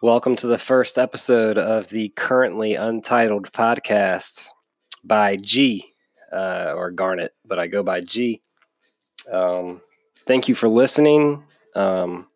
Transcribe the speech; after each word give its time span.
Welcome 0.00 0.36
to 0.36 0.46
the 0.46 0.60
first 0.60 0.96
episode 0.96 1.58
of 1.58 1.88
the 1.88 2.10
currently 2.10 2.76
untitled 2.76 3.50
podcast 3.50 4.50
by 5.02 5.34
G 5.34 5.92
uh, 6.32 6.72
or 6.76 6.92
Garnet, 6.92 7.34
but 7.44 7.58
I 7.58 7.66
go 7.66 7.82
by 7.82 8.02
G. 8.02 8.40
Um, 9.32 9.80
thank 10.24 10.46
you 10.46 10.54
for 10.54 10.68
listening. 10.68 11.42
Um, 11.74 12.28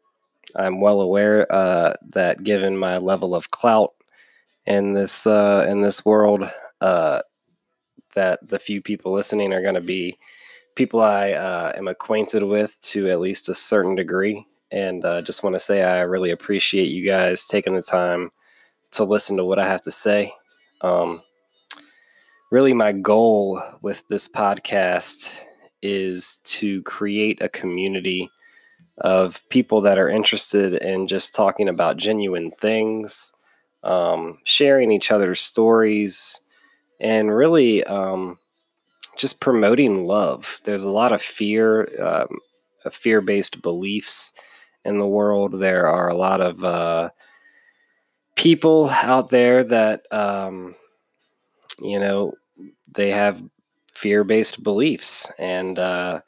I'm 0.56 0.80
well 0.80 1.00
aware 1.02 1.46
uh, 1.52 1.92
that 2.10 2.42
given 2.42 2.76
my 2.76 2.98
level 2.98 3.32
of 3.32 3.52
clout 3.52 3.92
in 4.66 4.94
this 4.94 5.24
uh, 5.24 5.64
in 5.68 5.82
this 5.82 6.04
world, 6.04 6.42
uh, 6.80 7.22
that 8.16 8.40
the 8.48 8.58
few 8.58 8.82
people 8.82 9.12
listening 9.12 9.52
are 9.52 9.62
going 9.62 9.76
to 9.76 9.80
be 9.80 10.18
people 10.74 11.00
I 11.00 11.30
uh, 11.30 11.70
am 11.76 11.86
acquainted 11.86 12.42
with 12.42 12.80
to 12.80 13.08
at 13.08 13.20
least 13.20 13.48
a 13.48 13.54
certain 13.54 13.94
degree 13.94 14.48
and 14.72 15.04
uh, 15.04 15.20
just 15.22 15.42
want 15.44 15.54
to 15.54 15.60
say 15.60 15.82
I 15.82 16.00
really 16.00 16.30
appreciate 16.30 16.88
you 16.88 17.04
guys 17.04 17.46
taking 17.46 17.74
the 17.74 17.82
time 17.82 18.30
to 18.92 19.04
listen 19.04 19.36
to 19.36 19.44
what 19.44 19.58
I 19.58 19.66
have 19.66 19.82
to 19.82 19.90
say. 19.90 20.32
Um, 20.80 21.22
really, 22.50 22.72
my 22.72 22.92
goal 22.92 23.62
with 23.82 24.06
this 24.08 24.28
podcast 24.28 25.40
is 25.82 26.38
to 26.44 26.82
create 26.82 27.42
a 27.42 27.48
community 27.48 28.30
of 28.98 29.46
people 29.50 29.82
that 29.82 29.98
are 29.98 30.08
interested 30.08 30.74
in 30.74 31.06
just 31.06 31.34
talking 31.34 31.68
about 31.68 31.96
genuine 31.96 32.50
things, 32.50 33.32
um, 33.84 34.38
sharing 34.44 34.90
each 34.90 35.10
other's 35.10 35.40
stories, 35.40 36.40
and 36.98 37.34
really 37.34 37.84
um, 37.84 38.38
just 39.18 39.40
promoting 39.40 40.06
love. 40.06 40.60
There's 40.64 40.84
a 40.84 40.90
lot 40.90 41.12
of 41.12 41.20
fear, 41.20 41.88
um, 42.02 42.38
fear 42.90 43.20
based 43.20 43.60
beliefs 43.60 44.32
in 44.84 44.98
the 44.98 45.06
world. 45.06 45.58
There 45.58 45.86
are 45.86 46.08
a 46.08 46.16
lot 46.16 46.40
of 46.40 46.62
uh, 46.62 47.10
people 48.36 48.88
out 48.90 49.28
there 49.28 49.64
that, 49.64 50.06
um, 50.10 50.74
you 51.80 51.98
know, 51.98 52.34
they 52.92 53.10
have 53.10 53.42
fear 53.94 54.24
based 54.24 54.62
beliefs 54.62 55.30
and, 55.38 55.78
uh, 55.78 56.20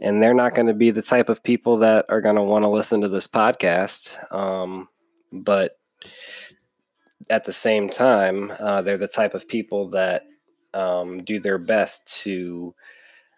and 0.00 0.22
they're 0.22 0.34
not 0.34 0.54
going 0.54 0.68
to 0.68 0.74
be 0.74 0.90
the 0.90 1.02
type 1.02 1.28
of 1.28 1.42
people 1.42 1.78
that 1.78 2.06
are 2.08 2.20
going 2.20 2.36
to 2.36 2.42
want 2.42 2.62
to 2.62 2.68
listen 2.68 3.00
to 3.00 3.08
this 3.08 3.26
podcast. 3.26 4.16
Um, 4.32 4.88
but 5.32 5.78
at 7.30 7.44
the 7.44 7.52
same 7.52 7.88
time, 7.88 8.52
uh, 8.60 8.82
they're 8.82 8.96
the 8.96 9.08
type 9.08 9.34
of 9.34 9.48
people 9.48 9.88
that 9.90 10.24
um, 10.74 11.24
do 11.24 11.40
their 11.40 11.58
best 11.58 12.22
to 12.22 12.74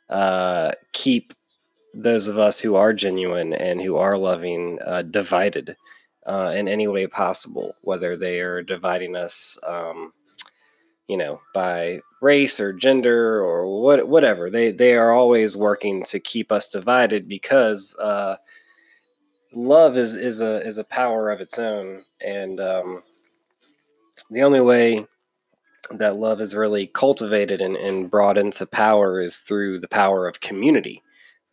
uh, 0.08 0.72
keep 0.92 1.32
those 1.94 2.28
of 2.28 2.38
us 2.38 2.60
who 2.60 2.76
are 2.76 2.92
genuine 2.92 3.52
and 3.52 3.80
who 3.80 3.96
are 3.96 4.16
loving 4.16 4.78
uh, 4.84 5.02
divided 5.02 5.76
uh, 6.26 6.52
in 6.54 6.68
any 6.68 6.86
way 6.86 7.06
possible, 7.06 7.74
whether 7.82 8.16
they 8.16 8.40
are 8.40 8.62
dividing 8.62 9.16
us, 9.16 9.58
um, 9.66 10.12
you 11.08 11.16
know, 11.16 11.40
by 11.54 12.00
race 12.20 12.60
or 12.60 12.72
gender 12.72 13.42
or 13.42 13.82
what, 13.82 14.06
whatever. 14.06 14.50
They 14.50 14.70
they 14.70 14.94
are 14.94 15.12
always 15.12 15.56
working 15.56 16.04
to 16.04 16.20
keep 16.20 16.52
us 16.52 16.68
divided 16.68 17.28
because 17.28 17.96
uh, 17.96 18.36
love 19.52 19.96
is 19.96 20.14
is 20.14 20.40
a 20.40 20.64
is 20.64 20.78
a 20.78 20.84
power 20.84 21.30
of 21.30 21.40
its 21.40 21.58
own, 21.58 22.04
and 22.24 22.60
um, 22.60 23.02
the 24.30 24.42
only 24.42 24.60
way 24.60 25.06
that 25.90 26.16
love 26.16 26.40
is 26.40 26.54
really 26.54 26.86
cultivated 26.86 27.60
and, 27.60 27.74
and 27.74 28.10
brought 28.10 28.38
into 28.38 28.64
power 28.64 29.20
is 29.20 29.38
through 29.38 29.80
the 29.80 29.88
power 29.88 30.28
of 30.28 30.40
community 30.40 31.02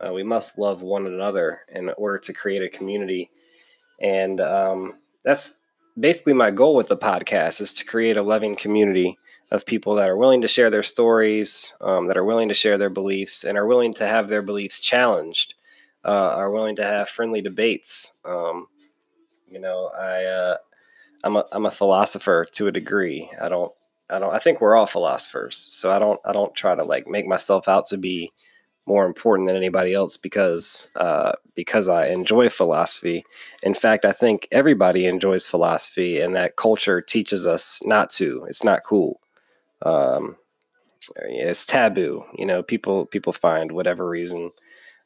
uh, 0.06 0.14
we 0.14 0.23
must 0.23 0.58
love 0.58 0.81
one 0.81 1.08
another 1.08 1.62
in 1.70 1.90
order 1.98 2.17
to 2.20 2.34
create 2.34 2.62
a 2.62 2.70
community. 2.70 3.30
And 4.00 4.39
um, 4.42 4.98
that's 5.23 5.56
basically 6.00 6.34
my 6.34 6.52
goal 6.52 6.76
with 6.76 6.88
the 6.88 6.98
podcast 6.98 7.62
is 7.62 7.73
to 7.73 7.86
create 7.86 8.17
a 8.17 8.22
loving 8.22 8.56
community 8.56 9.17
of 9.50 9.66
people 9.66 9.95
that 9.95 10.09
are 10.09 10.17
willing 10.17 10.42
to 10.42 10.48
share 10.48 10.70
their 10.70 10.84
stories, 10.84 11.73
um, 11.82 12.08
that 12.08 12.17
are 12.17 12.26
willing 12.26 12.49
to 12.49 12.54
share 12.54 12.77
their 12.77 12.89
beliefs, 12.89 13.44
and 13.44 13.58
are 13.58 13.66
willing 13.66 13.94
to 13.94 14.05
have 14.05 14.27
their 14.27 14.42
beliefs 14.42 14.80
challenged, 14.80 15.55
uh, 16.05 16.36
are 16.36 16.52
willing 16.52 16.76
to 16.76 16.83
have 16.83 17.10
friendly 17.10 17.42
debates. 17.42 18.20
Um, 18.26 18.67
you 19.50 19.60
know, 19.60 19.89
I 19.98 20.26
uh, 20.26 20.58
I'm 21.23 21.38
a 21.38 21.45
I'm 21.52 21.66
a 21.66 21.71
philosopher 21.71 22.45
to 22.52 22.67
a 22.67 22.71
degree. 22.71 23.32
I 23.42 23.48
don't 23.50 23.71
I 24.10 24.20
don't 24.20 24.33
I 24.33 24.39
think 24.39 24.60
we're 24.60 24.76
all 24.76 24.86
philosophers, 24.86 25.66
so 25.70 25.92
I 25.92 26.00
don't 26.00 26.20
I 26.26 26.33
don't 26.33 26.54
try 26.54 26.76
to 26.76 26.83
like 26.83 27.08
make 27.08 27.26
myself 27.26 27.67
out 27.67 27.86
to 27.88 27.98
be 27.98 28.32
more 28.87 29.05
important 29.05 29.48
than 29.48 29.58
anybody 29.58 29.93
else 29.93 30.17
because 30.17 30.89
uh, 30.95 31.33
because 31.55 31.89
I 31.89 32.08
enjoy 32.08 32.49
philosophy. 32.49 33.25
In 33.61 33.73
fact, 33.73 34.05
I 34.05 34.14
think 34.14 34.48
everybody 34.52 35.05
enjoys 35.05 35.45
philosophy, 35.45 36.20
and 36.20 36.36
that 36.36 36.55
culture 36.55 37.02
teaches 37.02 37.45
us 37.45 37.81
not 37.86 38.09
to. 38.11 38.45
It's 38.49 38.64
not 38.64 38.83
cool. 38.83 39.20
Um, 39.83 40.37
it's 41.26 41.65
taboo. 41.65 42.23
You 42.36 42.45
know, 42.45 42.64
people 42.64 43.05
people 43.05 43.33
find 43.33 43.71
whatever 43.71 44.08
reason 44.08 44.52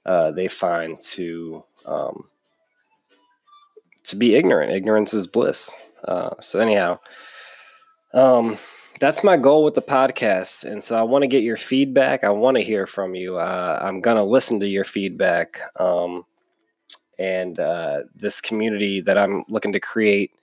uh, 0.05 0.31
they 0.31 0.47
find 0.47 0.99
to 0.99 1.63
um, 1.85 2.25
to 4.05 4.15
be 4.15 4.35
ignorant. 4.35 4.71
Ignorance 4.71 5.13
is 5.13 5.27
bliss. 5.27 5.73
Uh, 6.03 6.35
so 6.39 6.59
anyhow, 6.59 6.99
um, 8.13 8.57
that's 9.01 9.23
my 9.23 9.35
goal 9.35 9.63
with 9.63 9.73
the 9.73 9.81
podcast. 9.81 10.63
And 10.63 10.83
so 10.83 10.95
I 10.95 11.01
want 11.01 11.23
to 11.23 11.27
get 11.27 11.41
your 11.41 11.57
feedback. 11.57 12.23
I 12.23 12.29
want 12.29 12.57
to 12.57 12.63
hear 12.63 12.85
from 12.85 13.15
you. 13.15 13.37
Uh, 13.37 13.79
I'm 13.81 13.99
going 13.99 14.17
to 14.17 14.23
listen 14.23 14.59
to 14.59 14.67
your 14.67 14.85
feedback. 14.85 15.59
Um, 15.79 16.23
and 17.17 17.59
uh, 17.59 18.01
this 18.13 18.39
community 18.41 19.01
that 19.01 19.17
I'm 19.17 19.43
looking 19.49 19.73
to 19.73 19.79
create. 19.79 20.33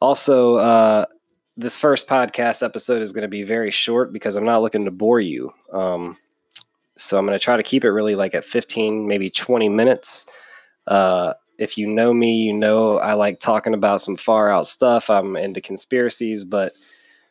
Also, 0.00 0.54
uh, 0.54 1.04
this 1.58 1.76
first 1.76 2.08
podcast 2.08 2.62
episode 2.62 3.02
is 3.02 3.12
going 3.12 3.20
to 3.22 3.28
be 3.28 3.42
very 3.42 3.70
short 3.70 4.14
because 4.14 4.34
I'm 4.34 4.44
not 4.44 4.62
looking 4.62 4.86
to 4.86 4.90
bore 4.90 5.20
you. 5.20 5.52
Um, 5.70 6.16
so 6.96 7.18
I'm 7.18 7.26
going 7.26 7.38
to 7.38 7.44
try 7.44 7.58
to 7.58 7.62
keep 7.62 7.84
it 7.84 7.90
really 7.90 8.14
like 8.14 8.34
at 8.34 8.46
15, 8.46 9.06
maybe 9.06 9.28
20 9.28 9.68
minutes. 9.68 10.24
Uh, 10.86 11.34
if 11.58 11.76
you 11.76 11.86
know 11.86 12.14
me, 12.14 12.32
you 12.36 12.54
know 12.54 12.96
I 12.96 13.12
like 13.12 13.40
talking 13.40 13.74
about 13.74 14.00
some 14.00 14.16
far 14.16 14.48
out 14.48 14.66
stuff. 14.66 15.10
I'm 15.10 15.36
into 15.36 15.60
conspiracies, 15.60 16.44
but 16.44 16.72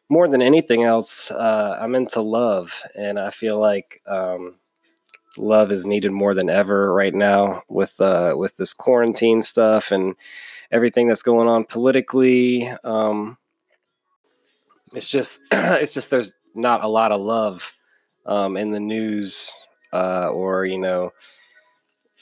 more 0.09 0.27
than 0.27 0.41
anything 0.41 0.83
else, 0.83 1.29
uh, 1.31 1.77
I'm 1.79 1.95
into 1.95 2.21
love, 2.21 2.81
and 2.95 3.19
I 3.19 3.29
feel 3.29 3.59
like 3.59 4.01
um, 4.07 4.55
love 5.37 5.71
is 5.71 5.85
needed 5.85 6.11
more 6.11 6.33
than 6.33 6.49
ever 6.49 6.91
right 6.93 7.13
now 7.13 7.61
with 7.69 8.01
uh, 8.01 8.33
with 8.35 8.57
this 8.57 8.73
quarantine 8.73 9.41
stuff 9.43 9.91
and 9.91 10.15
everything 10.71 11.07
that's 11.07 11.23
going 11.23 11.47
on 11.47 11.63
politically. 11.63 12.67
Um, 12.83 13.37
it's 14.93 15.09
just 15.09 15.41
it's 15.51 15.93
just 15.93 16.09
there's 16.09 16.35
not 16.55 16.83
a 16.83 16.87
lot 16.87 17.11
of 17.11 17.21
love 17.21 17.73
um, 18.25 18.57
in 18.57 18.71
the 18.71 18.79
news 18.79 19.61
uh, 19.93 20.29
or 20.29 20.65
you 20.65 20.79
know 20.79 21.13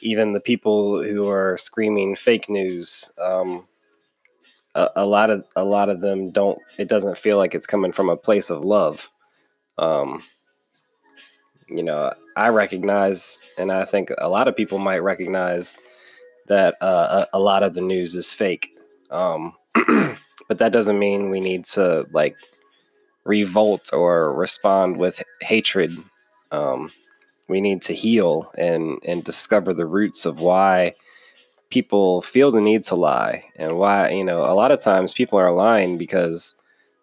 even 0.02 0.34
the 0.34 0.40
people 0.40 1.04
who 1.04 1.28
are 1.28 1.58
screaming 1.58 2.16
fake 2.16 2.50
news. 2.50 3.12
Um, 3.20 3.68
a, 4.78 4.92
a, 4.98 5.06
lot 5.06 5.30
of 5.30 5.44
a 5.56 5.66
lot 5.66 5.90
of 5.90 6.02
them 6.02 6.32
don't. 6.32 6.60
It 6.78 6.88
doesn't 6.88 7.18
feel 7.18 7.38
like 7.38 7.56
it's 7.56 7.66
coming 7.66 7.92
from 7.92 8.10
a 8.10 8.16
place 8.16 8.50
of 8.50 8.64
love. 8.64 9.10
Um, 9.78 10.24
you 11.68 11.84
know, 11.84 12.14
I 12.36 12.50
recognize, 12.50 13.42
and 13.58 13.72
I 13.72 13.86
think 13.86 14.12
a 14.20 14.30
lot 14.30 14.48
of 14.48 14.56
people 14.56 14.78
might 14.78 15.00
recognize 15.00 15.78
that 16.48 16.76
uh, 16.82 17.26
a, 17.34 17.38
a, 17.38 17.40
lot 17.40 17.64
of 17.64 17.74
the 17.74 17.82
news 17.82 18.16
is 18.16 18.32
fake. 18.32 18.70
Um, 19.12 19.54
but 20.48 20.60
that 20.60 20.72
doesn't 20.72 20.98
mean 20.98 21.30
we 21.30 21.42
need 21.42 21.66
to 21.66 22.06
like 22.14 22.36
revolt 23.26 23.94
or 23.94 24.34
respond 24.34 24.98
with 24.98 25.22
hatred. 25.42 25.98
Um, 26.52 26.92
we 27.50 27.62
need 27.62 27.82
to 27.84 27.94
heal 27.94 28.52
and 28.58 29.00
and 29.06 29.24
discover 29.24 29.74
the 29.74 29.86
roots 29.86 30.26
of 30.26 30.40
why 30.40 30.96
people 31.70 32.22
feel 32.22 32.52
the 32.52 32.62
need 32.62 32.84
to 32.84 32.96
lie 32.96 33.46
and 33.56 33.78
why 33.78 34.10
you 34.10 34.24
know 34.24 34.42
a 34.44 34.56
lot 34.56 34.72
of 34.72 34.82
times 34.82 35.14
people 35.14 35.38
are 35.40 35.52
lying 35.52 35.98
because 35.98 36.62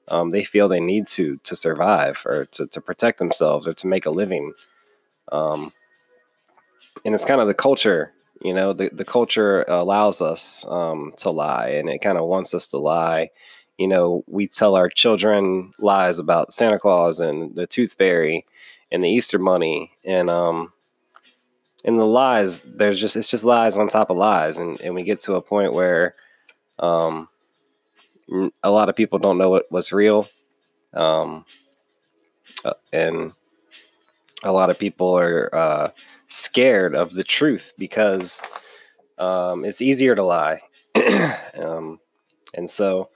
um, 0.08 0.30
they 0.30 0.44
feel 0.44 0.68
they 0.68 0.80
need 0.80 1.08
to 1.08 1.38
to 1.44 1.54
survive 1.56 2.22
or 2.26 2.46
to, 2.46 2.66
to 2.66 2.80
protect 2.80 3.18
themselves 3.18 3.66
or 3.66 3.74
to 3.74 3.86
make 3.86 4.06
a 4.06 4.10
living. 4.10 4.52
Um, 5.32 5.72
and 7.04 7.14
it's 7.14 7.24
kind 7.24 7.40
of 7.40 7.48
the 7.48 7.54
culture 7.54 8.12
you 8.42 8.52
know 8.52 8.72
the, 8.72 8.90
the 8.92 9.04
culture 9.04 9.62
allows 9.68 10.20
us 10.20 10.66
um, 10.68 11.12
to 11.18 11.30
lie 11.30 11.68
and 11.68 11.88
it 11.88 12.00
kind 12.00 12.18
of 12.18 12.26
wants 12.26 12.54
us 12.54 12.68
to 12.68 12.78
lie. 12.78 13.30
You 13.78 13.88
know 13.88 14.22
we 14.28 14.46
tell 14.46 14.76
our 14.76 14.88
children 14.88 15.72
lies 15.80 16.18
about 16.18 16.52
santa 16.52 16.78
claus 16.78 17.18
and 17.20 17.56
the 17.56 17.66
tooth 17.66 17.94
fairy 17.94 18.46
and 18.92 19.02
the 19.02 19.08
easter 19.08 19.38
bunny 19.38 19.92
and 20.04 20.30
um, 20.30 20.72
in 21.84 21.98
the 21.98 22.06
lies, 22.06 22.60
there's 22.62 23.00
just 23.00 23.16
it's 23.16 23.28
just 23.28 23.44
lies 23.44 23.76
on 23.78 23.88
top 23.88 24.10
of 24.10 24.16
lies, 24.16 24.58
and 24.58 24.80
and 24.80 24.94
we 24.94 25.02
get 25.04 25.20
to 25.20 25.34
a 25.34 25.42
point 25.42 25.72
where, 25.74 26.14
um, 26.78 27.28
a 28.62 28.70
lot 28.70 28.88
of 28.88 28.96
people 28.96 29.18
don't 29.18 29.38
know 29.38 29.50
what 29.50 29.66
what's 29.70 29.92
real, 29.92 30.28
um, 30.94 31.44
uh, 32.64 32.74
and 32.92 33.32
a 34.42 34.52
lot 34.52 34.70
of 34.70 34.78
people 34.78 35.16
are 35.18 35.54
uh, 35.54 35.90
scared 36.28 36.94
of 36.94 37.12
the 37.12 37.24
truth 37.24 37.72
because 37.78 38.42
um, 39.18 39.64
it's 39.64 39.82
easier 39.82 40.14
to 40.14 40.24
lie. 40.24 40.60
um, 41.58 42.00
And 42.54 42.68
so 42.70 43.10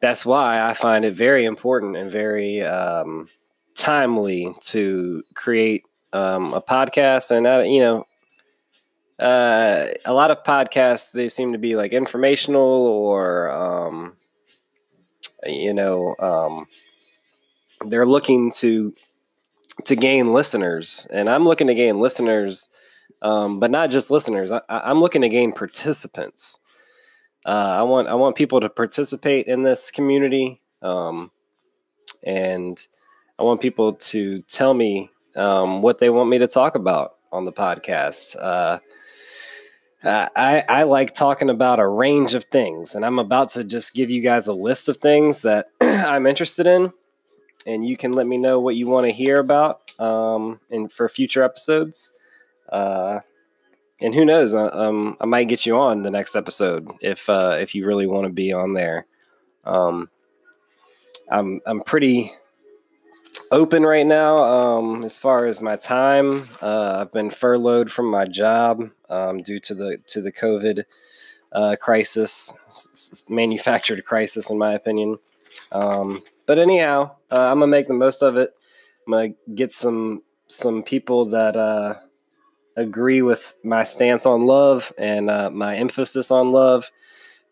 that's 0.00 0.26
why 0.26 0.62
I 0.62 0.74
find 0.74 1.04
it 1.04 1.14
very 1.14 1.44
important 1.44 1.96
and 1.96 2.10
very 2.10 2.62
um, 2.62 3.28
timely 3.74 4.54
to 4.62 5.22
create 5.34 5.84
um, 6.12 6.54
a 6.54 6.60
podcast. 6.60 7.30
And, 7.30 7.46
uh, 7.46 7.60
you 7.60 7.80
know, 7.80 8.04
uh, 9.18 9.88
a 10.04 10.12
lot 10.12 10.30
of 10.30 10.42
podcasts, 10.42 11.12
they 11.12 11.28
seem 11.28 11.52
to 11.52 11.58
be 11.58 11.76
like 11.76 11.92
informational 11.92 12.60
or, 12.60 13.50
um, 13.50 14.16
you 15.44 15.74
know, 15.74 16.14
um, 16.18 16.66
they're 17.88 18.06
looking 18.06 18.52
to 18.52 18.94
to 19.84 19.96
gain 19.96 20.32
listeners, 20.32 21.06
and 21.12 21.28
I'm 21.28 21.44
looking 21.44 21.66
to 21.66 21.74
gain 21.74 21.98
listeners, 21.98 22.68
um, 23.22 23.58
but 23.58 23.70
not 23.70 23.90
just 23.90 24.10
listeners. 24.10 24.52
I, 24.52 24.62
am 24.68 25.00
looking 25.00 25.22
to 25.22 25.28
gain 25.28 25.52
participants. 25.52 26.58
Uh, 27.44 27.76
I 27.78 27.82
want 27.82 28.08
I 28.08 28.14
want 28.14 28.36
people 28.36 28.60
to 28.60 28.68
participate 28.68 29.46
in 29.46 29.62
this 29.62 29.90
community, 29.90 30.60
um, 30.82 31.30
and 32.22 32.84
I 33.38 33.42
want 33.42 33.60
people 33.60 33.94
to 33.94 34.42
tell 34.42 34.74
me 34.74 35.10
um, 35.36 35.82
what 35.82 35.98
they 35.98 36.10
want 36.10 36.30
me 36.30 36.38
to 36.38 36.48
talk 36.48 36.74
about 36.74 37.16
on 37.30 37.44
the 37.44 37.52
podcast. 37.52 38.36
Uh, 38.40 38.78
I, 40.04 40.64
I 40.68 40.82
like 40.82 41.14
talking 41.14 41.48
about 41.48 41.78
a 41.78 41.86
range 41.86 42.34
of 42.34 42.44
things, 42.44 42.94
and 42.94 43.04
I'm 43.04 43.18
about 43.18 43.50
to 43.50 43.62
just 43.62 43.94
give 43.94 44.10
you 44.10 44.20
guys 44.20 44.48
a 44.48 44.52
list 44.52 44.88
of 44.88 44.96
things 44.96 45.42
that 45.42 45.68
I'm 45.80 46.26
interested 46.26 46.66
in 46.66 46.92
and 47.66 47.86
you 47.86 47.96
can 47.96 48.12
let 48.12 48.26
me 48.26 48.38
know 48.38 48.60
what 48.60 48.76
you 48.76 48.88
want 48.88 49.06
to 49.06 49.12
hear 49.12 49.38
about 49.38 49.90
um, 49.98 50.60
and 50.70 50.90
for 50.90 51.08
future 51.08 51.42
episodes. 51.42 52.10
Uh, 52.68 53.20
and 54.00 54.14
who 54.14 54.24
knows, 54.24 54.54
uh, 54.54 54.70
um, 54.72 55.16
I 55.20 55.26
might 55.26 55.48
get 55.48 55.64
you 55.64 55.76
on 55.76 56.02
the 56.02 56.10
next 56.10 56.34
episode 56.34 56.88
if 57.00 57.28
uh, 57.30 57.56
if 57.60 57.74
you 57.74 57.86
really 57.86 58.06
want 58.06 58.24
to 58.24 58.32
be 58.32 58.52
on 58.52 58.72
there. 58.74 59.06
Um, 59.64 60.10
I'm 61.30 61.60
I'm 61.66 61.82
pretty 61.82 62.32
open 63.52 63.84
right 63.84 64.06
now 64.06 64.38
um, 64.42 65.04
as 65.04 65.16
far 65.16 65.46
as 65.46 65.60
my 65.60 65.76
time. 65.76 66.48
Uh, 66.60 67.02
I've 67.02 67.12
been 67.12 67.30
furloughed 67.30 67.92
from 67.92 68.06
my 68.10 68.24
job 68.24 68.90
um, 69.08 69.42
due 69.42 69.60
to 69.60 69.74
the 69.74 69.98
to 70.08 70.20
the 70.20 70.32
COVID 70.32 70.84
uh, 71.52 71.76
crisis, 71.80 72.54
s- 72.66 73.26
manufactured 73.28 74.04
crisis, 74.06 74.50
in 74.50 74.58
my 74.58 74.72
opinion. 74.72 75.18
Um, 75.70 76.22
but 76.46 76.58
anyhow, 76.58 77.14
uh, 77.30 77.52
I'm 77.52 77.58
gonna 77.60 77.68
make 77.68 77.86
the 77.88 77.94
most 77.94 78.22
of 78.22 78.36
it. 78.36 78.54
I'm 79.06 79.12
gonna 79.12 79.28
get 79.54 79.72
some 79.72 80.22
some 80.48 80.82
people 80.82 81.26
that 81.26 81.56
uh, 81.56 81.96
agree 82.76 83.22
with 83.22 83.54
my 83.62 83.84
stance 83.84 84.26
on 84.26 84.46
love 84.46 84.92
and 84.98 85.30
uh, 85.30 85.50
my 85.50 85.76
emphasis 85.76 86.30
on 86.30 86.52
love 86.52 86.90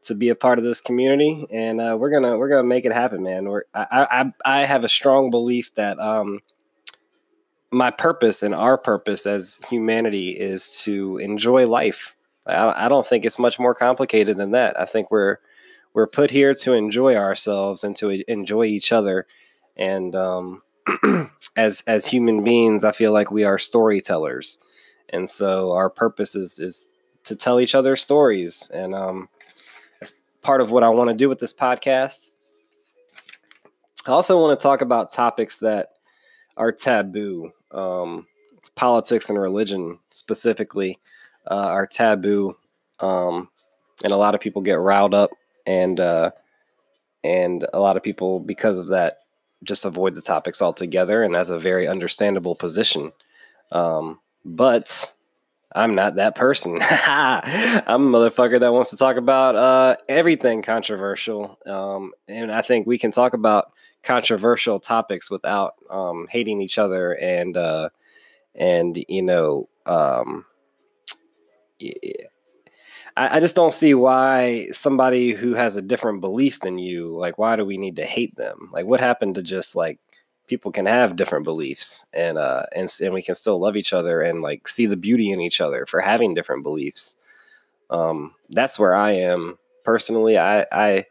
to 0.02 0.14
be 0.14 0.28
a 0.30 0.34
part 0.34 0.58
of 0.58 0.64
this 0.64 0.80
community, 0.80 1.46
and 1.50 1.80
uh, 1.80 1.96
we're 1.98 2.10
gonna 2.10 2.36
we're 2.38 2.48
gonna 2.48 2.64
make 2.64 2.84
it 2.84 2.92
happen, 2.92 3.22
man. 3.22 3.48
We're, 3.48 3.64
I, 3.74 4.32
I 4.44 4.60
I 4.60 4.66
have 4.66 4.84
a 4.84 4.88
strong 4.88 5.30
belief 5.30 5.74
that 5.74 5.98
um, 5.98 6.40
my 7.70 7.90
purpose 7.90 8.42
and 8.42 8.54
our 8.54 8.76
purpose 8.78 9.26
as 9.26 9.60
humanity 9.68 10.30
is 10.30 10.80
to 10.82 11.18
enjoy 11.18 11.66
life. 11.66 12.16
I, 12.46 12.86
I 12.86 12.88
don't 12.88 13.06
think 13.06 13.24
it's 13.24 13.38
much 13.38 13.58
more 13.58 13.74
complicated 13.74 14.36
than 14.36 14.52
that. 14.52 14.78
I 14.78 14.84
think 14.84 15.10
we're 15.10 15.38
we're 15.92 16.06
put 16.06 16.30
here 16.30 16.54
to 16.54 16.72
enjoy 16.72 17.16
ourselves 17.16 17.84
and 17.84 17.96
to 17.96 18.10
enjoy 18.30 18.64
each 18.64 18.92
other. 18.92 19.26
And 19.76 20.14
um, 20.14 20.62
as 21.56 21.82
as 21.86 22.06
human 22.06 22.42
beings, 22.44 22.84
I 22.84 22.92
feel 22.92 23.12
like 23.12 23.30
we 23.30 23.44
are 23.44 23.58
storytellers, 23.58 24.62
and 25.08 25.28
so 25.28 25.72
our 25.72 25.90
purpose 25.90 26.34
is 26.34 26.58
is 26.58 26.88
to 27.24 27.36
tell 27.36 27.60
each 27.60 27.74
other 27.74 27.96
stories. 27.96 28.70
And 28.72 28.94
um, 28.94 29.28
part 30.42 30.60
of 30.60 30.70
what 30.70 30.82
I 30.82 30.88
want 30.88 31.10
to 31.10 31.16
do 31.16 31.28
with 31.28 31.38
this 31.38 31.52
podcast. 31.52 32.30
I 34.06 34.10
also 34.10 34.40
want 34.40 34.58
to 34.58 34.62
talk 34.62 34.80
about 34.80 35.12
topics 35.12 35.58
that 35.58 35.90
are 36.56 36.72
taboo. 36.72 37.52
Um, 37.70 38.26
politics 38.74 39.28
and 39.28 39.38
religion 39.38 39.98
specifically 40.10 40.98
uh, 41.50 41.54
are 41.54 41.86
taboo, 41.86 42.56
um, 42.98 43.48
and 44.02 44.12
a 44.12 44.16
lot 44.16 44.34
of 44.34 44.40
people 44.40 44.62
get 44.62 44.78
riled 44.78 45.14
up 45.14 45.30
and 45.66 46.00
uh, 46.00 46.30
and 47.22 47.66
a 47.72 47.80
lot 47.80 47.96
of 47.96 48.02
people 48.02 48.40
because 48.40 48.78
of 48.78 48.88
that 48.88 49.20
just 49.62 49.84
avoid 49.84 50.14
the 50.14 50.22
topics 50.22 50.62
altogether, 50.62 51.22
and 51.22 51.34
that's 51.34 51.50
a 51.50 51.58
very 51.58 51.86
understandable 51.86 52.54
position. 52.54 53.12
Um, 53.72 54.18
but 54.44 55.12
I'm 55.72 55.94
not 55.94 56.16
that 56.16 56.34
person. 56.34 56.78
I'm 56.82 58.14
a 58.14 58.18
motherfucker 58.18 58.58
that 58.60 58.72
wants 58.72 58.90
to 58.90 58.96
talk 58.96 59.16
about 59.16 59.54
uh, 59.54 59.96
everything 60.08 60.62
controversial, 60.62 61.58
um, 61.66 62.12
and 62.26 62.50
I 62.50 62.62
think 62.62 62.86
we 62.86 62.98
can 62.98 63.12
talk 63.12 63.34
about 63.34 63.72
controversial 64.02 64.80
topics 64.80 65.30
without 65.30 65.74
um, 65.90 66.26
hating 66.30 66.60
each 66.60 66.78
other 66.78 67.12
and 67.12 67.56
uh, 67.56 67.90
and 68.54 69.04
you 69.08 69.22
know 69.22 69.68
um, 69.86 70.44
I, 73.16 73.36
I 73.36 73.40
just 73.40 73.54
don't 73.54 73.72
see 73.72 73.94
why 73.94 74.68
somebody 74.72 75.32
who 75.32 75.54
has 75.54 75.76
a 75.76 75.82
different 75.82 76.20
belief 76.20 76.60
than 76.60 76.78
you, 76.78 77.16
like, 77.16 77.38
why 77.38 77.56
do 77.56 77.64
we 77.64 77.76
need 77.78 77.96
to 77.96 78.04
hate 78.04 78.36
them? 78.36 78.70
Like, 78.72 78.86
what 78.86 79.00
happened 79.00 79.36
to 79.36 79.42
just 79.42 79.76
like 79.76 79.98
people 80.50 80.72
can 80.72 80.86
have 80.86 81.14
different 81.14 81.44
beliefs 81.44 82.06
and 82.12 82.36
uh 82.36 82.64
and 82.74 82.88
and 83.00 83.14
we 83.14 83.22
can 83.22 83.34
still 83.34 83.60
love 83.60 83.76
each 83.76 83.92
other 83.92 84.20
and 84.20 84.42
like 84.42 84.66
see 84.66 84.84
the 84.84 84.96
beauty 84.96 85.30
in 85.30 85.40
each 85.40 85.60
other 85.60 85.86
for 85.86 86.00
having 86.00 86.34
different 86.34 86.64
beliefs. 86.64 87.16
Um, 87.88 88.34
that's 88.50 88.76
where 88.76 88.94
I 88.94 89.12
am 89.12 89.58
personally. 89.84 90.36
I 90.36 90.66
I 90.72 91.06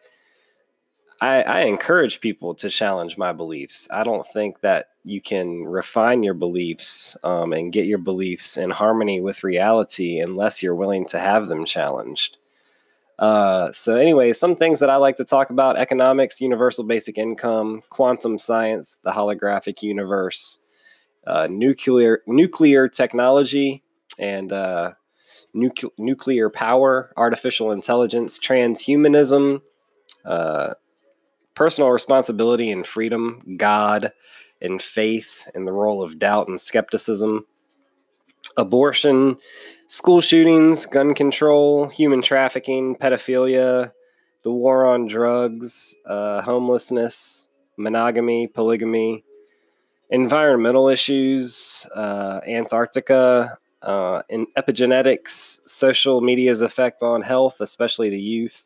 I, 1.22 1.42
I 1.42 1.60
encourage 1.62 2.22
people 2.22 2.54
to 2.56 2.70
challenge 2.70 3.18
my 3.18 3.32
beliefs. 3.32 3.88
I 3.92 4.04
don't 4.04 4.26
think 4.26 4.60
that 4.62 4.90
you 5.04 5.22
can 5.22 5.64
refine 5.64 6.22
your 6.24 6.34
beliefs 6.34 7.18
um, 7.24 7.54
and 7.54 7.74
get 7.74 7.86
your 7.86 7.98
beliefs 7.98 8.58
in 8.58 8.70
harmony 8.70 9.20
with 9.22 9.44
reality 9.44 10.20
unless 10.20 10.62
you're 10.62 10.76
willing 10.76 11.06
to 11.08 11.20
have 11.20 11.48
them 11.48 11.66
challenged. 11.66 12.38
Uh, 13.20 13.70
so, 13.74 13.98
anyway, 13.98 14.32
some 14.32 14.56
things 14.56 14.80
that 14.80 14.90
I 14.90 14.96
like 14.96 15.18
to 15.18 15.26
talk 15.26 15.50
about 15.50 15.78
economics, 15.78 16.40
universal 16.40 16.86
basic 16.86 17.18
income, 17.18 17.84
quantum 17.90 18.38
science, 18.38 18.98
the 19.04 19.12
holographic 19.12 19.82
universe, 19.82 20.66
uh, 21.28 21.48
nuclear, 21.52 22.24
nuclear 22.26 22.88
technology, 22.88 23.84
and 24.18 24.54
uh, 24.54 24.94
nucle- 25.54 25.92
nuclear 25.98 26.50
power, 26.50 27.12
artificial 27.18 27.74
intelligence, 27.74 28.40
transhumanism, 28.40 29.62
uh, 30.24 30.76
personal 31.56 31.90
responsibility 31.92 32.72
and 32.72 32.88
freedom, 32.88 33.42
God 33.58 34.14
and 34.62 34.82
faith, 34.82 35.50
and 35.54 35.68
the 35.68 35.74
role 35.74 36.02
of 36.02 36.20
doubt 36.20 36.48
and 36.48 36.60
skepticism, 36.60 37.46
abortion, 38.58 39.38
school 39.88 40.22
shootings, 40.22 40.86
gun 40.86 41.14
control, 41.14 41.88
human 41.88 42.22
trafficking, 42.22 42.96
pedophilia, 42.96 43.92
the 44.44 44.52
war 44.52 44.86
on 44.86 45.08
drugs, 45.08 45.96
uh, 46.06 46.42
homelessness, 46.42 47.50
monogamy, 47.78 48.48
polygamy, 48.48 49.24
environmental 50.10 50.90
issues, 50.90 51.88
uh, 51.96 52.40
Antarctica, 52.48 53.58
uh, 53.82 54.22
in 54.30 54.46
epigenetics, 54.58 55.68
social 55.68 56.22
media's 56.22 56.62
effect 56.62 57.02
on 57.02 57.22
health, 57.22 57.62
especially 57.62 58.10
the 58.10 58.20
youth, 58.20 58.66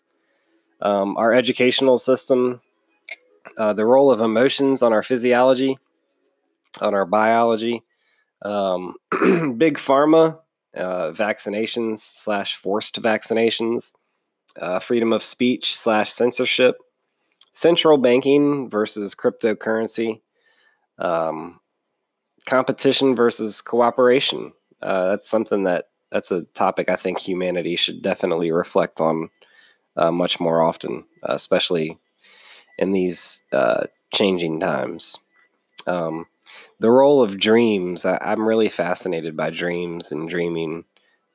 um, 0.82 1.16
our 1.18 1.34
educational 1.34 1.98
system, 1.98 2.62
uh, 3.58 3.74
the 3.74 3.86
role 3.86 4.12
of 4.12 4.22
emotions 4.22 4.82
on 4.82 4.94
our 4.94 5.04
physiology, 5.04 5.78
on 6.82 6.94
our 6.94 7.06
biology, 7.06 7.84
um, 8.44 8.96
big 9.58 9.78
pharma, 9.78 10.40
uh, 10.76 11.12
vaccinations 11.12 12.00
slash 12.00 12.56
forced 12.56 13.02
vaccinations, 13.02 13.94
uh, 14.60 14.80
freedom 14.80 15.14
of 15.14 15.24
speech 15.24 15.76
slash 15.76 16.14
censorship, 16.14 16.78
central 17.54 17.98
banking 17.98 18.70
versus 18.70 19.16
cryptocurrency, 19.16 20.22
um, 21.00 21.60
competition 22.46 23.16
versus 23.16 23.62
cooperation. 23.62 24.52
Uh, 24.82 25.10
that's 25.10 25.30
something 25.30 25.64
that 25.64 25.90
that's 26.12 26.32
a 26.32 26.44
topic 26.54 26.90
I 26.90 26.96
think 26.96 27.20
humanity 27.20 27.76
should 27.76 28.04
definitely 28.04 28.52
reflect 28.52 29.02
on 29.02 29.30
uh, 29.98 30.12
much 30.12 30.40
more 30.40 30.62
often, 30.62 31.06
especially 31.24 31.98
in 32.78 32.92
these 32.92 33.44
uh, 33.52 33.86
changing 34.14 34.60
times. 34.60 35.18
Um, 35.88 36.28
the 36.84 36.92
role 36.92 37.24
of 37.24 37.40
dreams, 37.40 38.04
I, 38.04 38.18
am 38.22 38.46
really 38.46 38.68
fascinated 38.68 39.38
by 39.38 39.52
dreams 39.52 40.12
and 40.12 40.28
dreaming, 40.28 40.84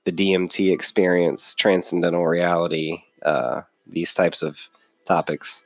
the 0.04 0.12
DMT 0.12 0.70
experience, 0.70 1.54
transcendental 1.54 2.26
reality, 2.26 2.98
uh, 3.22 3.62
these 3.86 4.12
types 4.12 4.42
of 4.42 4.68
topics. 5.06 5.64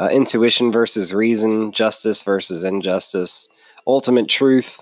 Uh, 0.00 0.08
intuition 0.08 0.72
versus 0.72 1.14
reason, 1.14 1.70
justice 1.70 2.22
versus 2.22 2.64
injustice, 2.64 3.48
ultimate 3.86 4.28
truth, 4.28 4.80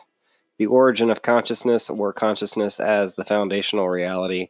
the 0.56 0.64
origin 0.64 1.10
of 1.10 1.20
consciousness 1.20 1.90
or 1.90 2.14
consciousness 2.14 2.80
as 2.80 3.16
the 3.16 3.26
foundational 3.26 3.90
reality, 3.90 4.48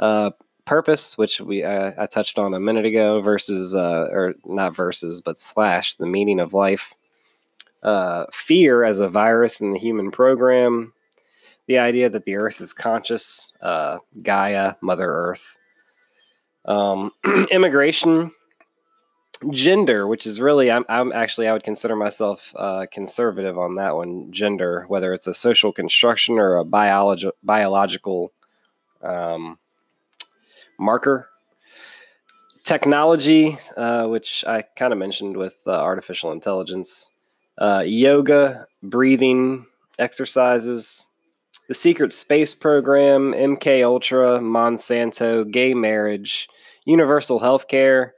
uh, 0.00 0.32
purpose, 0.66 1.16
which 1.16 1.40
we 1.40 1.64
I 1.64 2.06
touched 2.10 2.38
on 2.38 2.52
a 2.52 2.60
minute 2.60 2.84
ago, 2.84 3.22
versus 3.22 3.74
uh, 3.74 4.06
or 4.10 4.34
not 4.44 4.76
versus, 4.76 5.22
but 5.22 5.38
slash 5.38 5.94
the 5.94 6.04
meaning 6.04 6.40
of 6.40 6.52
life. 6.52 6.92
Uh, 7.84 8.24
fear 8.32 8.82
as 8.82 8.98
a 9.00 9.08
virus 9.08 9.60
in 9.60 9.72
the 9.72 9.78
human 9.78 10.10
program. 10.10 10.92
The 11.66 11.78
idea 11.78 12.08
that 12.08 12.24
the 12.24 12.36
Earth 12.36 12.60
is 12.60 12.72
conscious, 12.72 13.56
uh, 13.60 13.98
Gaia, 14.22 14.74
Mother 14.80 15.06
Earth. 15.06 15.56
Um, 16.64 17.12
immigration, 17.50 18.32
gender, 19.50 20.06
which 20.06 20.26
is 20.26 20.40
really 20.40 20.70
I'm, 20.70 20.84
I'm 20.88 21.12
actually 21.12 21.48
I 21.48 21.52
would 21.52 21.62
consider 21.62 21.96
myself 21.96 22.54
uh, 22.56 22.86
conservative 22.90 23.58
on 23.58 23.74
that 23.76 23.96
one. 23.96 24.32
Gender, 24.32 24.84
whether 24.88 25.12
it's 25.12 25.26
a 25.26 25.34
social 25.34 25.72
construction 25.72 26.38
or 26.38 26.58
a 26.58 26.64
biologi- 26.64 27.32
biological 27.42 28.32
um, 29.02 29.58
marker. 30.78 31.28
Technology, 32.62 33.58
uh, 33.76 34.06
which 34.06 34.42
I 34.46 34.62
kind 34.62 34.92
of 34.92 34.98
mentioned 34.98 35.36
with 35.36 35.58
uh, 35.66 35.72
artificial 35.72 36.32
intelligence, 36.32 37.12
uh, 37.58 37.82
yoga, 37.86 38.66
breathing 38.82 39.66
exercises, 39.98 41.06
the 41.68 41.74
secret 41.74 42.12
space 42.12 42.54
program, 42.54 43.32
MK 43.32 43.84
Ultra, 43.84 44.38
Monsanto, 44.38 45.50
gay 45.50 45.74
marriage, 45.74 46.48
universal 46.84 47.38
health 47.38 47.68
care, 47.68 48.14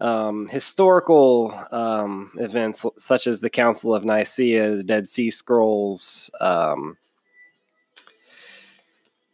um, 0.00 0.48
historical 0.48 1.58
um, 1.70 2.30
events 2.36 2.84
such 2.96 3.26
as 3.26 3.40
the 3.40 3.50
Council 3.50 3.94
of 3.94 4.04
Nicaea, 4.04 4.76
the 4.76 4.82
Dead 4.82 5.08
Sea 5.08 5.30
Scrolls, 5.30 6.30
um, 6.40 6.96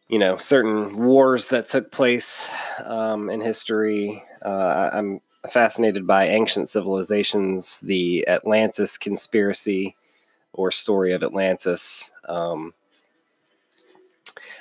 you 0.08 0.18
know, 0.18 0.36
certain 0.36 0.96
wars 0.98 1.48
that 1.48 1.68
took 1.68 1.90
place 1.90 2.50
um, 2.84 3.30
in 3.30 3.40
history. 3.40 4.22
Uh, 4.44 4.90
I'm 4.92 5.20
fascinated 5.50 6.06
by 6.06 6.28
ancient 6.28 6.68
civilizations, 6.68 7.80
the 7.80 8.26
Atlantis 8.28 8.96
conspiracy 8.96 9.96
or 10.52 10.70
story 10.70 11.12
of 11.12 11.22
Atlantis, 11.22 12.10
um, 12.28 12.74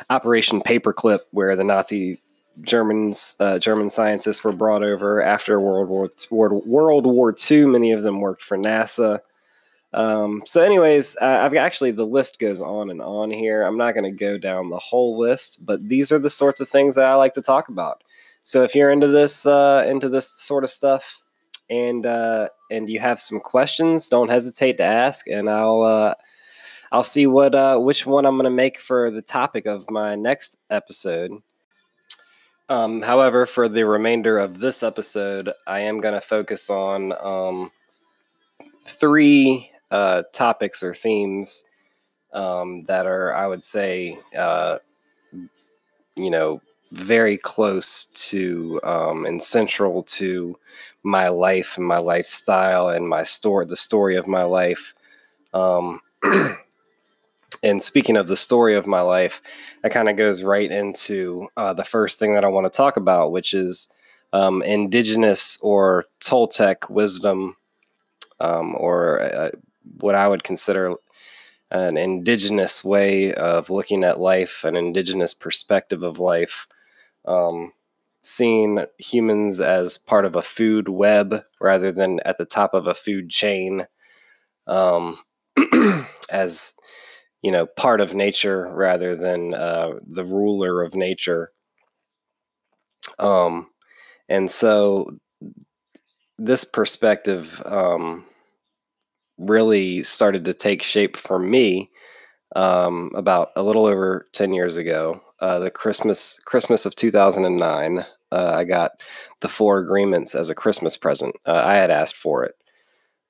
Operation 0.09 0.61
Paperclip, 0.61 1.19
where 1.31 1.55
the 1.55 1.63
Nazi 1.63 2.19
Germans, 2.61 3.37
uh, 3.39 3.59
German 3.59 3.89
scientists 3.89 4.43
were 4.43 4.51
brought 4.51 4.83
over 4.83 5.21
after 5.21 5.59
World 5.59 5.89
War 5.89 6.09
World, 6.29 6.65
World 6.65 7.05
War 7.05 7.35
II. 7.49 7.65
Many 7.65 7.91
of 7.91 8.03
them 8.03 8.19
worked 8.19 8.41
for 8.41 8.57
NASA. 8.57 9.19
Um, 9.93 10.43
so, 10.45 10.61
anyways, 10.61 11.17
uh, 11.21 11.39
I've 11.43 11.55
actually 11.55 11.91
the 11.91 12.05
list 12.05 12.39
goes 12.39 12.61
on 12.61 12.89
and 12.89 13.01
on 13.01 13.29
here. 13.31 13.63
I'm 13.63 13.77
not 13.77 13.93
going 13.93 14.05
to 14.05 14.11
go 14.11 14.37
down 14.37 14.69
the 14.69 14.79
whole 14.79 15.17
list, 15.17 15.65
but 15.65 15.87
these 15.87 16.11
are 16.11 16.19
the 16.19 16.29
sorts 16.29 16.61
of 16.61 16.69
things 16.69 16.95
that 16.95 17.05
I 17.05 17.15
like 17.15 17.33
to 17.33 17.41
talk 17.41 17.69
about. 17.69 18.03
So, 18.51 18.63
if 18.63 18.75
you're 18.75 18.89
into 18.89 19.07
this 19.07 19.45
uh, 19.45 19.85
into 19.87 20.09
this 20.09 20.29
sort 20.29 20.65
of 20.65 20.69
stuff, 20.69 21.21
and 21.69 22.05
uh, 22.05 22.49
and 22.69 22.89
you 22.89 22.99
have 22.99 23.21
some 23.21 23.39
questions, 23.39 24.09
don't 24.09 24.29
hesitate 24.29 24.75
to 24.75 24.83
ask, 24.83 25.25
and 25.29 25.49
I'll 25.49 25.83
uh, 25.83 26.15
I'll 26.91 27.01
see 27.01 27.27
what 27.27 27.55
uh, 27.55 27.77
which 27.77 28.05
one 28.05 28.25
I'm 28.25 28.35
going 28.35 28.43
to 28.43 28.49
make 28.49 28.77
for 28.77 29.09
the 29.09 29.21
topic 29.21 29.67
of 29.67 29.89
my 29.89 30.15
next 30.15 30.57
episode. 30.69 31.31
Um, 32.67 33.01
however, 33.03 33.45
for 33.45 33.69
the 33.69 33.85
remainder 33.85 34.37
of 34.37 34.59
this 34.59 34.83
episode, 34.83 35.53
I 35.65 35.79
am 35.79 36.01
going 36.01 36.15
to 36.15 36.27
focus 36.27 36.69
on 36.69 37.13
um, 37.23 37.71
three 38.85 39.71
uh, 39.91 40.23
topics 40.33 40.83
or 40.83 40.93
themes 40.93 41.63
um, 42.33 42.83
that 42.83 43.07
are, 43.07 43.33
I 43.33 43.47
would 43.47 43.63
say, 43.63 44.19
uh, 44.37 44.79
you 46.17 46.29
know, 46.29 46.61
very 46.91 47.37
close 47.37 48.05
to 48.05 48.79
um, 48.83 49.25
and 49.25 49.41
central 49.41 50.03
to 50.03 50.57
my 51.03 51.29
life 51.29 51.77
and 51.77 51.85
my 51.85 51.97
lifestyle 51.97 52.89
and 52.89 53.07
my 53.07 53.23
story, 53.23 53.65
the 53.65 53.75
story 53.75 54.15
of 54.15 54.27
my 54.27 54.43
life. 54.43 54.93
Um, 55.53 56.01
and 57.63 57.81
speaking 57.81 58.17
of 58.17 58.27
the 58.27 58.35
story 58.35 58.75
of 58.75 58.87
my 58.87 59.01
life, 59.01 59.41
that 59.81 59.91
kind 59.91 60.09
of 60.09 60.17
goes 60.17 60.43
right 60.43 60.71
into 60.71 61.47
uh, 61.57 61.73
the 61.73 61.83
first 61.83 62.19
thing 62.19 62.33
that 62.33 62.45
I 62.45 62.49
want 62.49 62.71
to 62.71 62.75
talk 62.75 62.97
about, 62.97 63.31
which 63.31 63.53
is 63.53 63.91
um, 64.33 64.61
indigenous 64.61 65.59
or 65.61 66.05
Toltec 66.19 66.89
wisdom, 66.89 67.55
um, 68.39 68.75
or 68.77 69.19
uh, 69.19 69.51
what 69.99 70.15
I 70.15 70.27
would 70.27 70.43
consider 70.43 70.95
an 71.71 71.97
indigenous 71.97 72.83
way 72.83 73.33
of 73.33 73.69
looking 73.69 74.03
at 74.03 74.19
life, 74.19 74.63
an 74.63 74.75
indigenous 74.75 75.33
perspective 75.33 76.03
of 76.03 76.19
life. 76.19 76.67
Um, 77.25 77.73
seeing 78.23 78.85
humans 78.99 79.59
as 79.59 79.97
part 79.97 80.25
of 80.25 80.35
a 80.35 80.41
food 80.41 80.87
web 80.89 81.43
rather 81.59 81.91
than 81.91 82.19
at 82.25 82.37
the 82.37 82.45
top 82.45 82.73
of 82.73 82.87
a 82.87 82.93
food 82.93 83.29
chain, 83.29 83.87
um, 84.67 85.17
as 86.31 86.73
you 87.41 87.51
know, 87.51 87.65
part 87.65 88.01
of 88.01 88.13
nature 88.15 88.69
rather 88.73 89.15
than 89.15 89.53
uh, 89.53 89.91
the 90.07 90.25
ruler 90.25 90.83
of 90.83 90.95
nature. 90.95 91.51
Um, 93.19 93.69
and 94.29 94.49
so 94.49 95.19
this 96.37 96.63
perspective 96.63 97.61
um, 97.65 98.25
really 99.37 100.03
started 100.03 100.45
to 100.45 100.53
take 100.53 100.83
shape 100.83 101.17
for 101.17 101.39
me 101.39 101.89
um, 102.55 103.11
about 103.15 103.49
a 103.55 103.63
little 103.63 103.85
over 103.85 104.27
10 104.33 104.53
years 104.53 104.77
ago. 104.77 105.21
Uh, 105.41 105.57
the 105.57 105.71
Christmas 105.71 106.39
Christmas 106.45 106.85
of 106.85 106.95
2009, 106.95 108.05
uh, 108.31 108.53
I 108.55 108.63
got 108.63 108.91
the 109.39 109.49
Four 109.49 109.79
Agreements 109.79 110.35
as 110.35 110.51
a 110.51 110.55
Christmas 110.55 110.95
present. 110.95 111.35
Uh, 111.47 111.61
I 111.65 111.75
had 111.75 111.89
asked 111.89 112.15
for 112.15 112.45
it. 112.45 112.55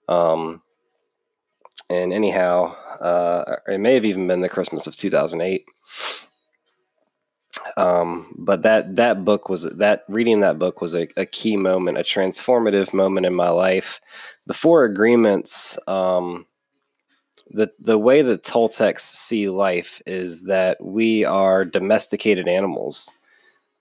Um, 0.09 0.61
and 1.89 2.11
anyhow, 2.11 2.75
uh, 2.99 3.55
it 3.67 3.79
may 3.79 3.93
have 3.93 4.05
even 4.05 4.27
been 4.27 4.41
the 4.41 4.49
Christmas 4.49 4.87
of 4.87 4.95
2008. 4.95 5.65
Um, 7.77 8.35
but 8.37 8.63
that 8.63 8.97
that 8.97 9.23
book 9.23 9.47
was 9.47 9.63
that 9.63 10.03
reading 10.09 10.41
that 10.41 10.59
book 10.59 10.81
was 10.81 10.95
a, 10.95 11.07
a, 11.15 11.25
key 11.25 11.55
moment, 11.55 11.97
a 11.97 12.01
transformative 12.01 12.93
moment 12.93 13.25
in 13.25 13.33
my 13.33 13.49
life. 13.49 14.01
The 14.47 14.53
Four 14.53 14.83
Agreements, 14.83 15.79
um, 15.87 16.45
the 17.49 17.71
the 17.79 17.97
way 17.97 18.21
that 18.21 18.43
Toltecs 18.43 19.01
see 19.01 19.49
life 19.49 20.01
is 20.05 20.43
that 20.43 20.83
we 20.83 21.25
are 21.25 21.65
domesticated 21.65 22.47
animals. 22.47 23.11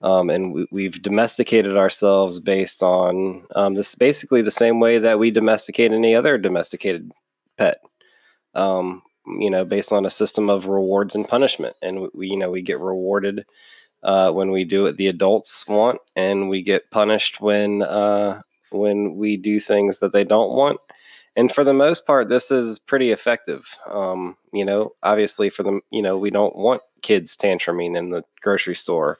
Um, 0.03 0.31
and 0.31 0.67
we, 0.71 0.85
have 0.85 1.03
domesticated 1.03 1.77
ourselves 1.77 2.39
based 2.39 2.81
on 2.81 3.45
um, 3.55 3.75
this 3.75 3.93
basically 3.93 4.41
the 4.41 4.49
same 4.49 4.79
way 4.79 4.97
that 4.97 5.19
we 5.19 5.29
domesticate 5.29 5.91
any 5.91 6.15
other 6.15 6.39
domesticated 6.39 7.11
pet 7.55 7.77
um, 8.55 9.03
you 9.25 9.49
know, 9.49 9.63
based 9.63 9.91
on 9.91 10.05
a 10.05 10.09
system 10.09 10.49
of 10.49 10.65
rewards 10.65 11.15
and 11.15 11.27
punishment. 11.27 11.75
And 11.81 12.09
we, 12.13 12.29
you 12.29 12.37
know, 12.37 12.49
we 12.49 12.61
get 12.61 12.79
rewarded 12.79 13.45
uh, 14.03 14.31
when 14.31 14.51
we 14.51 14.63
do 14.63 14.83
what 14.83 14.97
the 14.97 15.07
adults 15.07 15.67
want, 15.67 15.99
and 16.15 16.49
we 16.49 16.61
get 16.61 16.89
punished 16.91 17.39
when 17.39 17.83
uh, 17.83 18.41
when 18.71 19.15
we 19.15 19.37
do 19.37 19.59
things 19.59 19.99
that 19.99 20.13
they 20.13 20.23
don't 20.23 20.51
want. 20.51 20.79
And 21.35 21.51
for 21.51 21.63
the 21.63 21.73
most 21.73 22.05
part, 22.05 22.27
this 22.27 22.51
is 22.51 22.77
pretty 22.77 23.11
effective. 23.11 23.77
Um, 23.87 24.35
you 24.51 24.65
know, 24.65 24.93
obviously, 25.01 25.49
for 25.49 25.63
them, 25.63 25.81
you 25.89 26.01
know, 26.01 26.17
we 26.17 26.29
don't 26.29 26.55
want 26.55 26.81
kids 27.01 27.37
tantruming 27.37 27.97
in 27.97 28.09
the 28.09 28.23
grocery 28.41 28.75
store. 28.75 29.17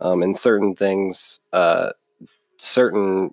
Um, 0.00 0.22
and 0.22 0.36
certain 0.36 0.74
things, 0.74 1.40
uh, 1.52 1.92
certain 2.56 3.32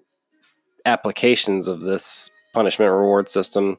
applications 0.85 1.67
of 1.67 1.81
this 1.81 2.29
punishment 2.53 2.91
reward 2.91 3.29
system 3.29 3.77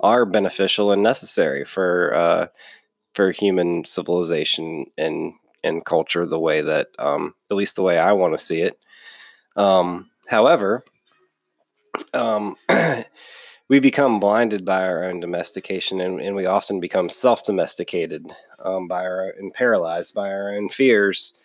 are 0.00 0.24
beneficial 0.24 0.92
and 0.92 1.02
necessary 1.02 1.64
for 1.64 2.14
uh, 2.14 2.46
for 3.14 3.30
human 3.30 3.84
civilization 3.84 4.86
and 4.96 5.34
and 5.64 5.84
culture 5.84 6.26
the 6.26 6.40
way 6.40 6.60
that 6.60 6.88
um, 6.98 7.34
at 7.50 7.56
least 7.56 7.76
the 7.76 7.82
way 7.82 7.98
I 7.98 8.12
want 8.12 8.34
to 8.34 8.44
see 8.44 8.62
it. 8.62 8.78
Um, 9.54 10.10
however, 10.26 10.82
um, 12.14 12.56
we 13.72 13.80
become 13.80 14.20
blinded 14.20 14.66
by 14.66 14.86
our 14.86 15.02
own 15.02 15.18
domestication, 15.18 16.02
and, 16.02 16.20
and 16.20 16.36
we 16.36 16.44
often 16.44 16.78
become 16.78 17.08
self-domesticated 17.08 18.30
um, 18.62 18.86
by 18.86 19.02
our 19.02 19.30
and 19.38 19.54
paralyzed 19.54 20.14
by 20.14 20.28
our 20.28 20.54
own 20.54 20.68
fears. 20.68 21.40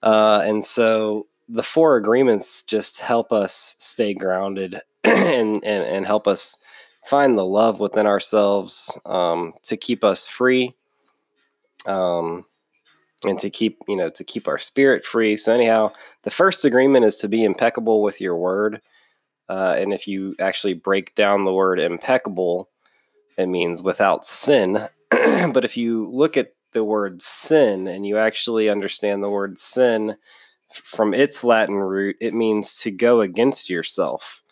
Uh, 0.00 0.40
and 0.44 0.64
so 0.64 1.26
the 1.48 1.64
four 1.64 1.96
agreements 1.96 2.62
just 2.62 3.00
help 3.00 3.32
us 3.32 3.74
stay 3.80 4.14
grounded 4.14 4.80
and, 5.04 5.56
and, 5.64 5.84
and 5.84 6.06
help 6.06 6.28
us 6.28 6.56
find 7.04 7.36
the 7.36 7.44
love 7.44 7.80
within 7.80 8.06
ourselves 8.06 8.96
um, 9.04 9.52
to 9.64 9.76
keep 9.76 10.04
us 10.04 10.24
free 10.24 10.72
um, 11.86 12.44
and 13.24 13.40
to 13.40 13.50
keep 13.50 13.80
you 13.88 13.96
know 13.96 14.08
to 14.10 14.22
keep 14.22 14.46
our 14.46 14.58
spirit 14.58 15.04
free 15.04 15.36
so 15.36 15.52
anyhow 15.52 15.90
the 16.22 16.30
first 16.30 16.64
agreement 16.64 17.04
is 17.04 17.18
to 17.18 17.28
be 17.28 17.42
impeccable 17.42 18.02
with 18.02 18.20
your 18.20 18.36
word 18.36 18.80
uh, 19.48 19.74
and 19.78 19.92
if 19.92 20.06
you 20.06 20.34
actually 20.40 20.74
break 20.74 21.14
down 21.14 21.44
the 21.44 21.52
word 21.52 21.78
impeccable 21.78 22.68
it 23.36 23.46
means 23.46 23.82
without 23.82 24.26
sin 24.26 24.88
but 25.10 25.64
if 25.64 25.76
you 25.76 26.08
look 26.10 26.36
at 26.36 26.52
the 26.72 26.84
word 26.84 27.22
sin 27.22 27.88
and 27.88 28.06
you 28.06 28.18
actually 28.18 28.68
understand 28.68 29.22
the 29.22 29.30
word 29.30 29.58
sin 29.58 30.16
from 30.84 31.14
its 31.14 31.44
Latin 31.44 31.76
root, 31.76 32.16
it 32.20 32.34
means 32.34 32.76
to 32.76 32.90
go 32.90 33.20
against 33.20 33.70
yourself. 33.70 34.42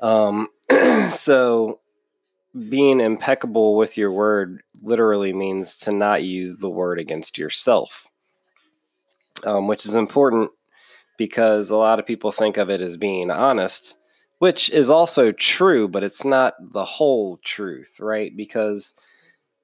Um, 0.00 0.48
so 1.10 1.80
being 2.68 3.00
impeccable 3.00 3.76
with 3.76 3.96
your 3.96 4.12
word 4.12 4.62
literally 4.82 5.32
means 5.32 5.76
to 5.78 5.92
not 5.92 6.22
use 6.22 6.58
the 6.58 6.70
word 6.70 6.98
against 6.98 7.38
yourself, 7.38 8.06
um, 9.44 9.68
which 9.68 9.84
is 9.84 9.94
important 9.94 10.50
because 11.16 11.70
a 11.70 11.76
lot 11.76 11.98
of 11.98 12.06
people 12.06 12.32
think 12.32 12.56
of 12.56 12.70
it 12.70 12.80
as 12.80 12.96
being 12.96 13.30
honest, 13.30 13.98
which 14.38 14.70
is 14.70 14.90
also 14.90 15.32
true, 15.32 15.88
but 15.88 16.04
it's 16.04 16.24
not 16.24 16.54
the 16.72 16.84
whole 16.84 17.38
truth, 17.44 17.98
right? 18.00 18.36
Because 18.36 18.94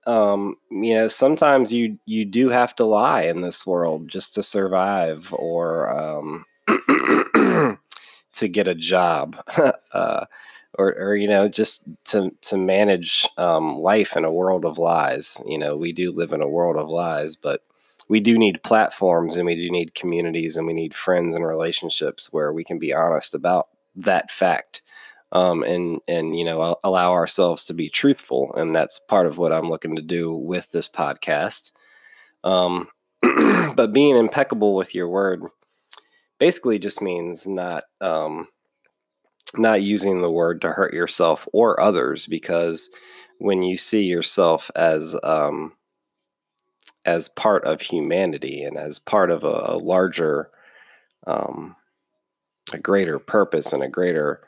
um, 0.07 0.57
you 0.71 0.95
know 0.95 1.09
sometimes 1.09 1.73
you 1.73 1.99
you 2.07 2.25
do 2.25 2.49
have 2.49 2.75
to 2.77 2.85
lie 2.85 3.23
in 3.23 3.41
this 3.41 3.67
world 3.67 4.09
just 4.09 4.35
to 4.35 4.43
survive 4.43 5.33
or 5.33 5.91
um, 5.91 6.45
to 8.33 8.49
get 8.49 8.69
a 8.69 8.75
job. 8.75 9.37
uh, 9.93 10.27
or, 10.79 10.95
or 10.95 11.17
you 11.17 11.29
know 11.29 11.49
just 11.49 11.89
to 12.05 12.33
to 12.41 12.57
manage 12.57 13.29
um, 13.37 13.79
life 13.79 14.17
in 14.17 14.25
a 14.25 14.33
world 14.33 14.65
of 14.65 14.79
lies 14.79 15.41
you 15.47 15.59
know 15.59 15.77
we 15.77 15.93
do 15.93 16.11
live 16.11 16.33
in 16.33 16.41
a 16.41 16.49
world 16.49 16.77
of 16.77 16.89
lies 16.89 17.37
but 17.37 17.63
we 18.09 18.21
do 18.21 18.39
need 18.39 18.63
platforms 18.63 19.37
and 19.37 19.47
we 19.47 19.55
do 19.55 19.71
need 19.71 19.95
communities 19.95 20.57
and 20.57 20.67
we 20.67 20.73
need 20.73 20.95
friends 20.95 21.37
and 21.37 21.47
relationships 21.47 22.33
where 22.33 22.53
we 22.53 22.65
can 22.65 22.79
be 22.79 22.93
honest 22.93 23.35
about 23.35 23.69
that 23.95 24.31
fact 24.31 24.83
um, 25.33 25.63
and 25.63 26.01
and 26.09 26.39
you 26.39 26.45
know 26.45 26.77
allow 26.85 27.13
ourselves 27.13 27.65
to 27.65 27.75
be 27.75 27.89
truthful 27.89 28.53
and 28.55 28.75
that's 28.75 28.99
part 28.99 29.27
of 29.27 29.39
what 29.39 29.53
i'm 29.53 29.69
looking 29.69 29.97
to 29.97 30.03
do 30.03 30.33
with 30.35 30.71
this 30.71 30.89
podcast. 30.89 31.71
Um, 32.45 32.89
but 33.23 33.93
being 33.93 34.17
impeccable 34.17 34.75
with 34.75 34.95
your 34.95 35.09
word 35.09 35.45
basically 36.39 36.79
just 36.79 37.01
means 37.01 37.47
not 37.47 37.85
um, 38.01 38.49
not 39.57 39.83
using 39.83 40.23
the 40.23 40.31
word 40.31 40.61
to 40.63 40.73
hurt 40.73 40.93
yourself 40.93 41.47
or 41.53 41.81
others 41.81 42.27
because 42.27 42.89
when 43.39 43.63
you 43.63 43.77
see 43.77 44.05
yourself 44.05 44.71
as 44.75 45.17
um, 45.23 45.73
as 47.05 47.29
part 47.29 47.65
of 47.65 47.81
humanity 47.81 48.63
and 48.63 48.77
as 48.77 48.99
part 48.99 49.31
of 49.31 49.45
a, 49.45 49.65
a 49.75 49.79
larger 49.79 50.51
um, 51.27 51.77
a 52.73 52.79
greater 52.79 53.19
purpose 53.19 53.73
and 53.73 53.83
a 53.83 53.89
greater 53.89 54.41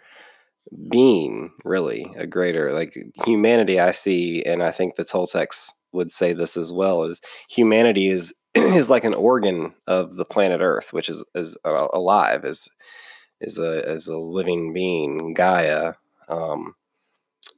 being 0.91 1.51
really 1.65 2.11
a 2.17 2.27
greater 2.27 2.73
like 2.73 2.97
humanity 3.27 3.79
i 3.79 3.91
see 3.91 4.43
and 4.45 4.63
i 4.63 4.71
think 4.71 4.95
the 4.97 5.05
toltecs 5.05 5.69
would 5.93 6.11
say 6.11 6.33
this 6.33 6.57
as 6.57 6.73
well 6.73 7.05
is 7.05 7.21
humanity 7.51 8.09
is 8.09 8.35
is 8.55 8.89
like 8.89 9.05
an 9.05 9.15
organ 9.15 9.75
of 9.87 10.17
the 10.17 10.25
planet 10.25 10.61
earth 10.63 10.93
which 10.93 11.09
is 11.11 11.23
is 11.35 11.59
uh, 11.65 11.87
alive 11.93 12.45
is 12.45 12.69
is 13.41 13.59
a 13.59 13.87
as 13.89 14.09
a 14.09 14.19
living 14.19 14.73
being, 14.73 15.35
Gaia. 15.35 15.95
Um, 16.29 16.75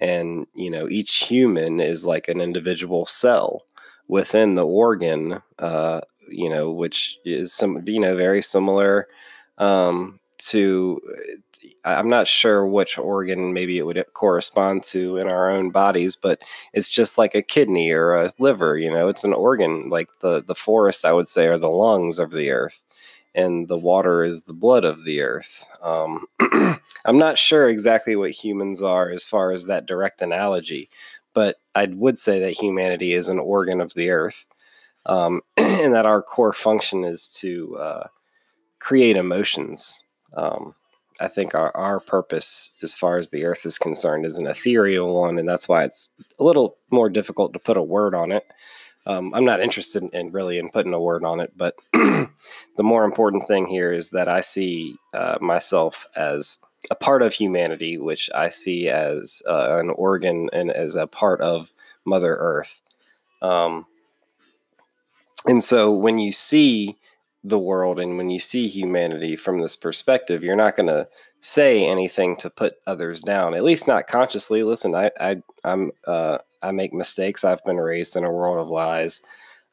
and 0.01 0.47
you 0.55 0.71
know, 0.71 0.89
each 0.89 1.17
human 1.17 1.81
is 1.81 2.07
like 2.07 2.29
an 2.29 2.41
individual 2.41 3.07
cell 3.07 3.66
within 4.09 4.55
the 4.55 4.67
organ. 4.67 5.41
Uh, 5.59 6.01
you 6.29 6.51
know, 6.51 6.73
which 6.73 7.19
is 7.25 7.53
some 7.53 7.83
you 7.87 8.01
know 8.01 8.17
very 8.17 8.43
similar 8.43 9.09
um, 9.59 10.21
to. 10.39 11.01
I'm 11.85 12.09
not 12.09 12.29
sure 12.29 12.67
which 12.67 12.99
organ 12.99 13.53
maybe 13.53 13.79
it 13.79 13.87
would 13.87 14.05
correspond 14.13 14.83
to 14.85 15.17
in 15.17 15.29
our 15.29 15.51
own 15.51 15.71
bodies, 15.71 16.17
but 16.17 16.41
it's 16.73 16.89
just 16.89 17.17
like 17.17 17.35
a 17.35 17.43
kidney 17.43 17.91
or 17.91 18.15
a 18.15 18.33
liver. 18.39 18.77
You 18.77 18.91
know, 18.91 19.09
it's 19.09 19.25
an 19.25 19.33
organ 19.33 19.89
like 19.89 20.09
the 20.21 20.43
the 20.43 20.55
forest. 20.55 21.05
I 21.05 21.13
would 21.13 21.29
say 21.29 21.47
are 21.47 21.59
the 21.59 21.71
lungs 21.71 22.19
of 22.19 22.31
the 22.31 22.51
earth 22.51 22.83
and 23.37 23.69
the 23.69 23.77
water 23.77 24.25
is 24.25 24.45
the 24.45 24.55
blood 24.55 24.85
of 24.85 25.05
the 25.05 25.21
earth. 25.21 25.65
Um, 25.83 26.27
I'm 27.05 27.19
not 27.19 27.37
sure 27.37 27.69
exactly 27.69 28.17
what 28.17 28.31
humans 28.31 28.81
are 28.81 29.11
as 29.11 29.27
far 29.27 29.53
as 29.53 29.67
that 29.67 29.87
direct 29.87 30.23
analogy, 30.23 30.89
but 31.37 31.57
I 31.75 31.85
would 31.85 32.19
say 32.19 32.41
that 32.41 32.59
humanity 32.59 33.13
is 33.13 33.29
an 33.29 33.39
organ 33.39 33.83
of 33.83 33.93
the 33.93 34.09
earth, 34.09 34.47
um, 35.05 35.43
and 35.59 35.93
that 35.93 36.07
our 36.07 36.23
core 36.23 36.55
function 36.55 37.05
is 37.05 37.29
to 37.41 37.77
uh, 37.77 38.07
create 38.79 39.19
emotions. 39.19 40.03
Um, 40.35 40.75
I 41.21 41.29
think 41.29 41.55
our, 41.55 41.77
our 41.77 42.01
purpose, 42.01 42.71
as 42.83 42.95
far 42.95 43.19
as 43.19 43.29
the 43.29 43.45
earth 43.45 43.67
is 43.67 43.77
concerned, 43.77 44.25
is 44.25 44.39
an 44.39 44.47
ethereal 44.47 45.15
one, 45.21 45.39
and 45.39 45.47
that's 45.47 45.69
why 45.69 45.85
it's 45.85 46.09
a 46.39 46.45
little 46.45 46.79
more 46.91 47.11
difficult 47.11 47.53
to 47.53 47.59
put 47.59 47.77
a 47.77 47.83
word 47.83 48.15
on 48.15 48.33
it. 48.33 48.47
Um, 49.05 49.35
I'm 49.35 49.45
not 49.45 49.61
interested 49.61 50.05
in 50.15 50.33
really 50.33 50.57
in 50.57 50.71
putting 50.71 50.95
a 50.95 51.01
word 51.01 51.23
on 51.23 51.41
it, 51.41 51.53
but 51.55 51.75
the 51.93 52.31
more 52.79 53.05
important 53.05 53.47
thing 53.47 53.67
here 53.67 53.93
is 53.93 54.09
that 54.11 54.27
I 54.27 54.41
see 54.41 54.97
uh, 55.13 55.37
myself 55.43 56.07
as 56.17 56.61
a 56.91 56.95
part 56.95 57.23
of 57.23 57.33
humanity, 57.33 57.99
which 57.99 58.31
I 58.35 58.49
see 58.49 58.89
as 58.89 59.43
uh, 59.49 59.79
an 59.79 59.91
organ 59.91 60.49
and 60.53 60.71
as 60.71 60.95
a 60.95 61.07
part 61.07 61.41
of 61.41 61.73
Mother 62.05 62.37
Earth. 62.37 62.81
Um, 63.43 63.87
and 65.47 65.63
so 65.63 65.91
when 65.91 66.19
you 66.19 66.33
see 66.33 66.97
the 67.45 67.59
world 67.59 68.01
and 68.01 68.17
when 68.17 68.29
you 68.31 68.41
see 68.41 68.67
humanity 68.67 69.37
from 69.37 69.61
this 69.61 69.77
perspective, 69.77 70.43
you're 70.43 70.57
not 70.57 70.77
going 70.77 70.89
to 70.89 71.07
say 71.41 71.85
anything 71.85 72.37
to 72.37 72.51
put 72.51 72.75
others 72.87 73.21
down, 73.21 73.55
at 73.55 73.63
least 73.63 73.87
not 73.87 74.09
consciously. 74.09 74.65
Listen, 74.65 74.95
I, 74.95 75.11
I 75.21 75.37
I'm 75.63 75.93
uh, 76.07 76.39
I 76.63 76.73
make 76.73 76.93
mistakes. 76.93 77.45
I've 77.45 77.65
been 77.65 77.77
raised 77.77 78.17
in 78.17 78.25
a 78.25 78.33
world 78.33 78.59
of 78.59 78.69
lies. 78.69 79.23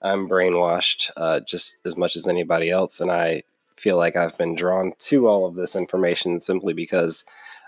I'm 0.02 0.28
brainwashed 0.30 1.10
uh, 1.17 1.39
just 1.39 1.82
as 1.86 1.97
much 1.97 2.15
as 2.15 2.28
anybody 2.28 2.69
else, 2.69 2.99
and 2.99 3.12
I 3.12 3.43
feel 3.77 3.97
like 3.97 4.15
I've 4.15 4.38
been 4.38 4.55
drawn 4.55 4.93
to 4.99 5.27
all 5.27 5.45
of 5.45 5.55
this 5.55 5.75
information 5.75 6.39
simply 6.39 6.73
because 6.73 7.23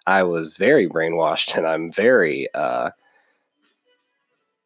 I 0.08 0.24
was 0.24 0.56
very 0.56 0.88
brainwashed 0.88 1.56
and 1.58 1.66
I'm 1.66 1.92
very 1.92 2.48
uh, 2.54 2.92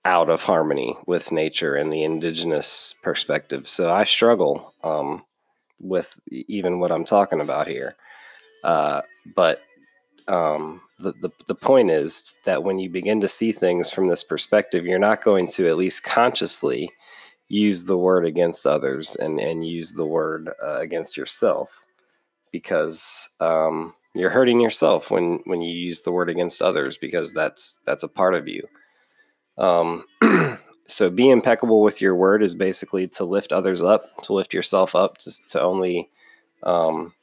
out 0.06 0.30
of 0.30 0.44
harmony 0.44 0.96
with 1.08 1.32
nature 1.32 1.76
and 1.76 1.92
the 1.92 2.04
indigenous 2.04 2.94
perspective. 3.04 3.68
So 3.68 3.92
I 3.92 4.04
struggle 4.04 4.74
um, 4.84 5.24
with 5.80 6.20
even 6.30 6.80
what 6.80 6.92
I'm 6.92 7.06
talking 7.06 7.42
about 7.42 7.68
here. 7.68 7.96
Uh, 8.64 9.02
but 9.36 9.62
um, 10.28 10.82
the, 11.00 11.14
the, 11.22 11.30
the 11.48 11.56
point 11.56 11.90
is 11.90 12.34
that 12.46 12.64
when 12.64 12.80
you 12.80 12.90
begin 12.90 13.22
to 13.22 13.28
see 13.28 13.52
things 13.52 13.90
from 13.90 14.08
this 14.08 14.24
perspective, 14.24 14.86
you're 14.86 15.00
not 15.00 15.24
going 15.24 15.48
to 15.48 15.68
at 15.68 15.78
least 15.78 16.04
consciously 16.04 16.92
use 17.50 17.84
the 17.84 17.98
word 17.98 18.26
against 18.26 18.66
others 18.66 19.16
and, 19.16 19.40
and 19.40 19.68
use 19.68 19.94
the 19.94 20.06
word 20.06 20.52
uh, 20.64 20.80
against 20.80 21.18
yourself 21.18 21.86
because 22.52 23.30
um, 23.40 23.96
you're 24.14 24.30
hurting 24.30 24.62
yourself 24.62 25.12
when, 25.12 25.40
when 25.46 25.62
you 25.62 25.76
use 25.76 26.02
the 26.02 26.12
word 26.12 26.30
against 26.30 26.62
others 26.62 26.98
because 26.98 27.34
that's 27.34 27.80
that's 27.86 28.04
a 28.04 28.08
part 28.08 28.36
of 28.36 28.48
you. 28.48 28.68
Um, 29.58 30.06
so 30.88 31.10
be 31.10 31.30
impeccable 31.30 31.82
with 31.82 32.02
your 32.02 32.16
word 32.16 32.44
is 32.44 32.54
basically 32.54 33.08
to 33.10 33.26
lift 33.26 33.52
others 33.52 33.82
up, 33.82 34.24
to 34.24 34.34
lift 34.34 34.54
yourself 34.54 34.96
up, 34.96 35.18
to, 35.18 35.32
to 35.50 35.62
only 35.62 36.10
um, 36.62 37.14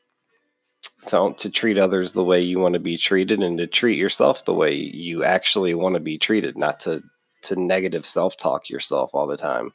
to, 1.06 1.34
to 1.38 1.50
treat 1.50 1.78
others 1.78 2.12
the 2.12 2.24
way 2.24 2.42
you 2.42 2.58
want 2.58 2.72
to 2.72 2.80
be 2.80 2.96
treated 2.96 3.40
and 3.40 3.58
to 3.58 3.68
treat 3.68 3.96
yourself 3.96 4.44
the 4.44 4.54
way 4.54 4.74
you 4.74 5.22
actually 5.22 5.72
want 5.74 5.94
to 5.94 6.00
be 6.00 6.18
treated, 6.18 6.58
not 6.58 6.80
to 6.80 7.04
to 7.42 7.54
negative 7.54 8.04
self-talk 8.04 8.68
yourself 8.68 9.10
all 9.14 9.28
the 9.28 9.36
time 9.36 9.70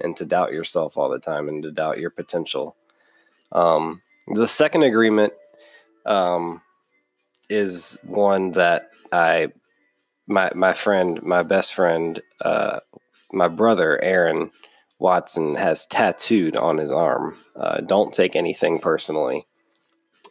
and 0.00 0.16
to 0.16 0.24
doubt 0.24 0.52
yourself 0.52 0.96
all 0.96 1.08
the 1.08 1.18
time 1.18 1.48
and 1.48 1.62
to 1.62 1.70
doubt 1.70 1.98
your 1.98 2.10
potential. 2.10 2.76
Um, 3.52 4.02
the 4.26 4.48
second 4.48 4.82
agreement 4.82 5.32
um, 6.06 6.62
is 7.48 7.98
one 8.04 8.52
that 8.52 8.90
I 9.12 9.48
my 10.26 10.50
my 10.54 10.74
friend, 10.74 11.22
my 11.22 11.42
best 11.42 11.74
friend, 11.74 12.20
uh, 12.42 12.80
my 13.32 13.48
brother 13.48 14.02
Aaron 14.02 14.50
Watson 14.98 15.54
has 15.54 15.86
tattooed 15.86 16.56
on 16.56 16.78
his 16.78 16.92
arm. 16.92 17.36
Uh, 17.56 17.80
don't 17.80 18.12
take 18.12 18.36
anything 18.36 18.78
personally. 18.78 19.46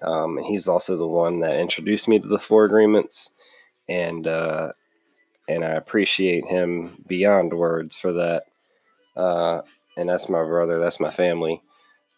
Um, 0.01 0.37
and 0.37 0.45
he's 0.45 0.67
also 0.67 0.95
the 0.97 1.07
one 1.07 1.39
that 1.39 1.59
introduced 1.59 2.07
me 2.07 2.19
to 2.19 2.27
the 2.27 2.39
four 2.39 2.65
agreements, 2.65 3.35
and 3.89 4.27
uh, 4.27 4.71
and 5.47 5.63
I 5.63 5.71
appreciate 5.71 6.45
him 6.45 7.03
beyond 7.07 7.53
words 7.53 7.97
for 7.97 8.13
that. 8.13 8.43
Uh, 9.17 9.61
and 9.97 10.07
that's 10.07 10.29
my 10.29 10.43
brother. 10.43 10.79
That's 10.79 10.99
my 10.99 11.09
family. 11.09 11.61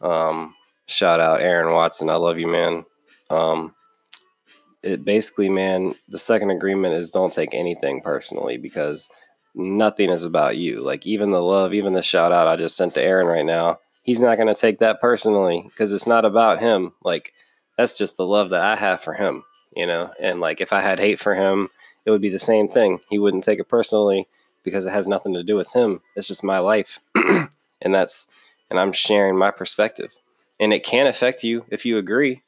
Um, 0.02 0.54
shout 0.86 1.20
out 1.20 1.42
Aaron 1.42 1.74
Watson. 1.74 2.10
I 2.10 2.16
love 2.16 2.38
you, 2.38 2.48
man. 2.48 2.86
Um, 3.30 3.74
it 4.84 5.04
basically, 5.04 5.50
man, 5.50 5.96
the 6.10 6.20
second 6.20 6.52
agreement 6.52 6.96
is 6.96 7.10
don't 7.10 7.34
take 7.34 7.54
anything 7.54 8.02
personally 8.02 8.58
because 8.58 9.10
nothing 9.56 10.10
is 10.10 10.24
about 10.24 10.58
you. 10.58 10.82
Like 10.82 11.06
even 11.06 11.32
the 11.32 11.42
love, 11.42 11.74
even 11.74 11.94
the 11.94 12.02
shout 12.02 12.32
out 12.32 12.48
I 12.48 12.56
just 12.56 12.78
sent 12.78 12.94
to 12.96 13.02
Aaron 13.02 13.28
right 13.28 13.46
now, 13.46 13.80
he's 14.04 14.20
not 14.20 14.36
going 14.36 14.54
to 14.54 14.60
take 14.60 14.80
that 14.80 15.02
personally 15.02 15.64
because 15.66 15.92
it's 15.94 16.08
not 16.08 16.26
about 16.26 16.60
him. 16.60 16.94
Like 17.04 17.34
that's 17.78 17.98
just 17.98 18.18
the 18.18 18.26
love 18.26 18.50
that 18.50 18.62
I 18.62 18.76
have 18.76 19.02
for 19.02 19.14
him, 19.14 19.44
you 19.76 19.86
know. 19.86 20.12
And 20.20 20.40
like 20.40 20.62
if 20.62 20.74
I 20.74 20.82
had 20.82 21.00
hate 21.00 21.20
for 21.20 21.36
him, 21.36 21.70
it 22.06 22.12
would 22.12 22.22
be 22.22 22.30
the 22.30 22.40
same 22.40 22.68
thing. 22.68 23.00
He 23.10 23.20
wouldn't 23.20 23.44
take 23.44 23.60
it 23.60 23.70
personally 23.70 24.28
because 24.64 24.86
it 24.86 24.92
has 24.92 25.08
nothing 25.08 25.34
to 25.34 25.44
do 25.44 25.56
with 25.56 25.72
him. 25.74 26.02
It's 26.16 26.28
just 26.28 26.44
my 26.44 26.60
life, 26.60 27.00
and 27.16 27.94
that's 27.94 28.28
and 28.70 28.80
I'm 28.80 28.92
sharing 28.94 29.38
my 29.38 29.52
perspective. 29.52 30.12
and 30.60 30.74
it 30.74 30.84
can 30.84 31.08
affect 31.08 31.44
you 31.44 31.66
if 31.70 31.86
you 31.86 31.98
agree 31.98 32.44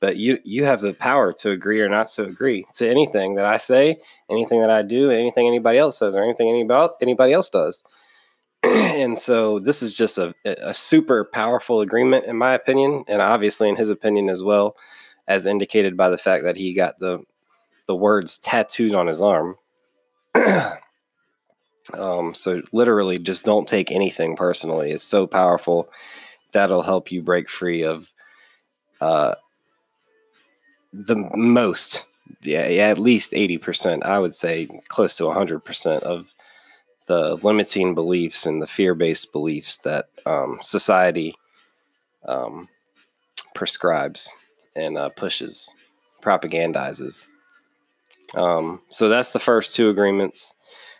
but 0.00 0.16
you 0.16 0.38
you 0.44 0.64
have 0.64 0.80
the 0.80 0.92
power 0.92 1.32
to 1.32 1.50
agree 1.50 1.80
or 1.80 1.88
not 1.88 2.06
to 2.08 2.24
agree 2.24 2.66
to 2.74 2.88
anything 2.88 3.34
that 3.34 3.44
I 3.44 3.56
say, 3.56 3.98
anything 4.30 4.60
that 4.60 4.70
I 4.70 4.82
do, 4.82 5.10
anything 5.10 5.46
anybody 5.46 5.78
else 5.78 5.98
says, 5.98 6.14
or 6.14 6.22
anything 6.22 6.48
anybody 6.48 6.92
anybody 7.02 7.32
else 7.32 7.48
does. 7.48 7.82
and 8.64 9.18
so 9.18 9.58
this 9.58 9.82
is 9.82 9.96
just 9.96 10.18
a, 10.18 10.34
a 10.44 10.74
super 10.74 11.24
powerful 11.24 11.80
agreement 11.80 12.26
in 12.26 12.36
my 12.36 12.54
opinion, 12.54 13.04
and 13.08 13.20
obviously 13.20 13.68
in 13.68 13.76
his 13.76 13.90
opinion 13.90 14.28
as 14.28 14.42
well, 14.42 14.76
as 15.26 15.46
indicated 15.46 15.96
by 15.96 16.08
the 16.08 16.18
fact 16.18 16.44
that 16.44 16.56
he 16.56 16.72
got 16.74 16.98
the 16.98 17.24
the 17.86 17.96
words 17.96 18.38
tattooed 18.38 18.94
on 18.94 19.06
his 19.06 19.20
arm. 19.22 19.56
um, 21.94 22.34
so 22.34 22.62
literally, 22.72 23.18
just 23.18 23.44
don't 23.44 23.68
take 23.68 23.90
anything 23.90 24.36
personally. 24.36 24.90
It's 24.90 25.04
so 25.04 25.26
powerful 25.26 25.90
that'll 26.52 26.82
help 26.82 27.12
you 27.12 27.22
break 27.22 27.48
free 27.48 27.82
of 27.82 28.12
uh, 29.00 29.34
the 30.92 31.16
most, 31.34 32.04
yeah, 32.42 32.66
yeah, 32.66 32.88
at 32.88 32.98
least 32.98 33.32
80%, 33.32 34.04
I 34.04 34.18
would 34.18 34.34
say 34.34 34.68
close 34.88 35.16
to 35.16 35.24
100% 35.24 36.00
of 36.00 36.34
the 37.06 37.38
limiting 37.42 37.94
beliefs 37.94 38.46
and 38.46 38.60
the 38.60 38.66
fear 38.66 38.94
based 38.94 39.32
beliefs 39.32 39.78
that 39.78 40.08
um, 40.26 40.58
society 40.62 41.34
um, 42.26 42.68
prescribes 43.54 44.32
and 44.76 44.98
uh, 44.98 45.08
pushes, 45.10 45.74
propagandizes. 46.22 47.26
Um, 48.34 48.82
so 48.90 49.08
that's 49.08 49.32
the 49.32 49.38
first 49.38 49.74
two 49.74 49.88
agreements. 49.88 50.54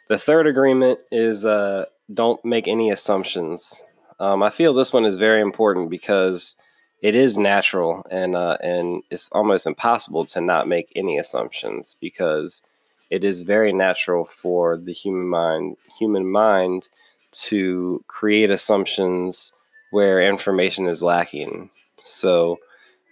The 0.08 0.18
third 0.18 0.46
agreement 0.46 1.00
is 1.12 1.44
uh, 1.44 1.84
don't 2.12 2.42
make 2.44 2.66
any 2.66 2.90
assumptions. 2.90 3.82
Um, 4.18 4.42
I 4.42 4.50
feel 4.50 4.72
this 4.72 4.92
one 4.92 5.04
is 5.04 5.16
very 5.16 5.40
important 5.42 5.90
because 5.90 6.56
it 7.02 7.14
is 7.14 7.36
natural 7.36 8.04
and 8.10 8.34
uh, 8.34 8.56
and 8.62 9.02
it's 9.10 9.30
almost 9.32 9.66
impossible 9.66 10.24
to 10.26 10.40
not 10.40 10.66
make 10.66 10.90
any 10.96 11.18
assumptions 11.18 11.96
because 12.00 12.66
it 13.10 13.22
is 13.22 13.42
very 13.42 13.72
natural 13.72 14.24
for 14.24 14.76
the 14.78 14.92
human 14.92 15.28
mind 15.28 15.76
human 15.98 16.30
mind 16.30 16.88
to 17.30 18.02
create 18.08 18.50
assumptions 18.50 19.52
where 19.90 20.26
information 20.26 20.88
is 20.88 21.02
lacking. 21.02 21.70
So 22.02 22.58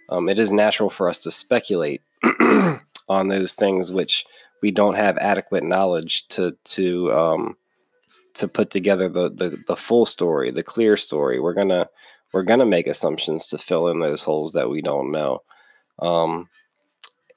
um, 0.09 0.29
it 0.29 0.39
is 0.39 0.51
natural 0.51 0.89
for 0.89 1.07
us 1.07 1.19
to 1.19 1.31
speculate 1.31 2.01
on 3.09 3.27
those 3.27 3.53
things 3.53 3.91
which 3.91 4.25
we 4.61 4.71
don't 4.71 4.95
have 4.95 5.17
adequate 5.17 5.63
knowledge 5.63 6.27
to 6.29 6.57
to 6.65 7.11
um, 7.13 7.57
to 8.35 8.47
put 8.47 8.69
together 8.69 9.09
the, 9.09 9.29
the 9.29 9.57
the 9.67 9.75
full 9.75 10.05
story, 10.05 10.51
the 10.51 10.63
clear 10.63 10.97
story. 10.97 11.39
We're 11.39 11.53
gonna 11.53 11.87
we're 12.33 12.43
to 12.43 12.65
make 12.65 12.87
assumptions 12.87 13.47
to 13.47 13.57
fill 13.57 13.87
in 13.87 13.99
those 13.99 14.23
holes 14.23 14.53
that 14.53 14.69
we 14.69 14.81
don't 14.81 15.11
know. 15.11 15.41
Um, 15.99 16.49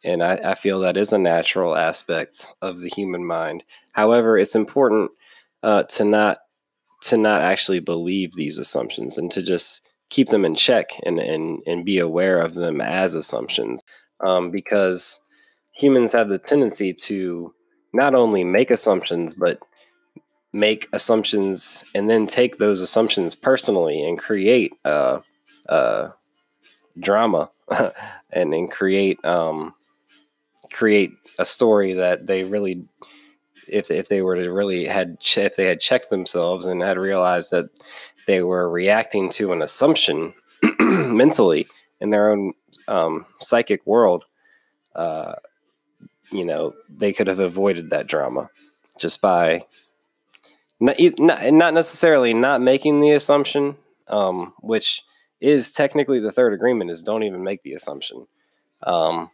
and 0.04 0.22
I, 0.22 0.34
I, 0.44 0.54
feel 0.54 0.80
that 0.80 0.96
is 0.96 1.12
a 1.12 1.18
natural 1.18 1.76
aspect 1.76 2.46
of 2.60 2.78
the 2.78 2.88
human 2.88 3.24
mind. 3.24 3.62
However, 3.92 4.36
it's 4.36 4.54
important 4.54 5.10
uh, 5.62 5.84
to 5.84 6.04
not 6.04 6.38
to 7.04 7.16
not 7.16 7.42
actually 7.42 7.80
believe 7.80 8.34
these 8.34 8.58
assumptions 8.58 9.16
and 9.16 9.30
to 9.32 9.42
just 9.42 9.88
keep 10.10 10.28
them 10.28 10.44
in 10.44 10.54
check 10.54 10.90
and 11.04 11.18
and, 11.18 11.62
and 11.66 11.84
be 11.84 11.98
aware 11.98 12.38
of 12.38 12.54
them 12.54 12.80
as 12.80 13.14
assumptions, 13.14 13.80
um, 14.20 14.50
because 14.50 15.20
humans 15.72 16.12
have 16.12 16.28
the 16.28 16.38
tendency 16.38 16.92
to 16.92 17.54
not 17.92 18.14
only 18.14 18.44
make 18.44 18.70
assumptions 18.70 19.34
but 19.34 19.60
make 20.52 20.88
assumptions 20.92 21.84
and 21.94 22.10
then 22.10 22.26
take 22.26 22.58
those 22.58 22.80
assumptions 22.80 23.34
personally 23.34 24.02
and 24.02 24.18
create 24.18 24.72
uh, 24.84 25.20
uh, 25.68 26.08
drama 26.98 27.50
and 28.30 28.52
then 28.52 28.68
create 28.68 29.24
um, 29.24 29.74
create 30.72 31.12
a 31.38 31.44
story 31.44 31.94
that 31.94 32.26
they 32.26 32.44
really 32.44 32.84
if 33.68 33.90
if 33.90 34.08
they 34.08 34.22
were 34.22 34.36
to 34.36 34.50
really 34.50 34.86
had 34.86 35.18
if 35.36 35.56
they 35.56 35.66
had 35.66 35.80
checked 35.80 36.10
themselves 36.10 36.66
and 36.66 36.82
had 36.82 36.98
realized 36.98 37.50
that 37.50 37.66
they 38.26 38.42
were 38.42 38.68
reacting 38.68 39.30
to 39.30 39.52
an 39.52 39.62
assumption 39.62 40.34
mentally 40.80 41.66
in 42.00 42.10
their 42.10 42.30
own 42.30 42.52
um, 42.88 43.26
psychic 43.40 43.86
world, 43.86 44.24
uh, 44.94 45.34
you 46.30 46.44
know, 46.44 46.74
they 46.88 47.12
could 47.12 47.26
have 47.26 47.40
avoided 47.40 47.90
that 47.90 48.06
drama 48.06 48.50
just 48.98 49.20
by 49.20 49.64
not, 50.78 50.98
not 50.98 51.74
necessarily 51.74 52.32
not 52.32 52.60
making 52.60 53.00
the 53.00 53.12
assumption, 53.12 53.76
um, 54.08 54.54
which 54.60 55.02
is 55.40 55.72
technically 55.72 56.20
the 56.20 56.32
third 56.32 56.52
agreement, 56.52 56.90
is 56.90 57.02
don't 57.02 57.22
even 57.22 57.44
make 57.44 57.62
the 57.62 57.74
assumption, 57.74 58.26
um, 58.82 59.30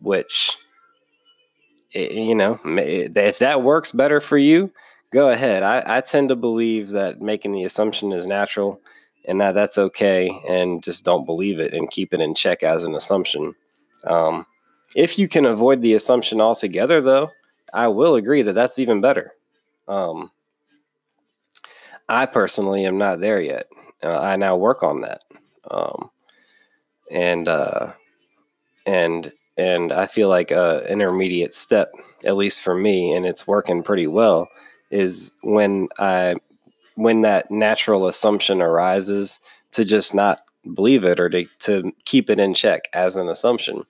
which 0.00 0.56
you 1.92 2.34
know 2.34 2.58
if 2.64 3.38
that 3.38 3.62
works 3.62 3.92
better 3.92 4.20
for 4.20 4.38
you, 4.38 4.72
go 5.12 5.30
ahead. 5.30 5.62
I, 5.62 5.82
I 5.98 6.00
tend 6.00 6.30
to 6.30 6.36
believe 6.36 6.90
that 6.90 7.20
making 7.20 7.52
the 7.52 7.64
assumption 7.64 8.12
is 8.12 8.26
natural 8.26 8.80
and 9.24 9.40
that 9.40 9.52
that's 9.52 9.78
okay, 9.78 10.30
and 10.48 10.82
just 10.82 11.04
don't 11.04 11.26
believe 11.26 11.60
it 11.60 11.74
and 11.74 11.90
keep 11.90 12.12
it 12.12 12.20
in 12.20 12.34
check 12.34 12.62
as 12.62 12.84
an 12.84 12.94
assumption. 12.94 13.54
Um, 14.04 14.46
if 14.94 15.18
you 15.18 15.28
can 15.28 15.46
avoid 15.46 15.82
the 15.82 15.94
assumption 15.94 16.40
altogether, 16.40 17.00
though, 17.00 17.30
I 17.72 17.88
will 17.88 18.16
agree 18.16 18.42
that 18.42 18.54
that's 18.54 18.78
even 18.78 19.00
better. 19.00 19.32
Um, 19.88 20.30
I 22.08 22.26
personally 22.26 22.84
am 22.84 22.98
not 22.98 23.20
there 23.20 23.40
yet. 23.40 23.66
Uh, 24.02 24.18
I 24.18 24.36
now 24.36 24.56
work 24.56 24.82
on 24.82 25.00
that, 25.02 25.22
um, 25.70 26.10
and 27.10 27.48
uh, 27.48 27.92
and 28.86 29.32
and 29.56 29.92
I 29.92 30.06
feel 30.06 30.28
like 30.28 30.50
a 30.50 30.86
intermediate 30.90 31.54
step, 31.54 31.92
at 32.24 32.36
least 32.36 32.60
for 32.60 32.74
me, 32.74 33.12
and 33.12 33.24
it's 33.24 33.46
working 33.46 33.82
pretty 33.82 34.06
well, 34.06 34.48
is 34.90 35.32
when 35.42 35.88
I 35.98 36.34
when 36.96 37.22
that 37.22 37.50
natural 37.50 38.06
assumption 38.06 38.60
arises 38.60 39.40
to 39.72 39.84
just 39.84 40.14
not 40.14 40.40
believe 40.74 41.04
it 41.04 41.18
or 41.18 41.28
to, 41.30 41.44
to 41.60 41.92
keep 42.04 42.28
it 42.28 42.38
in 42.38 42.54
check 42.54 42.82
as 42.92 43.16
an 43.16 43.28
assumption. 43.28 43.84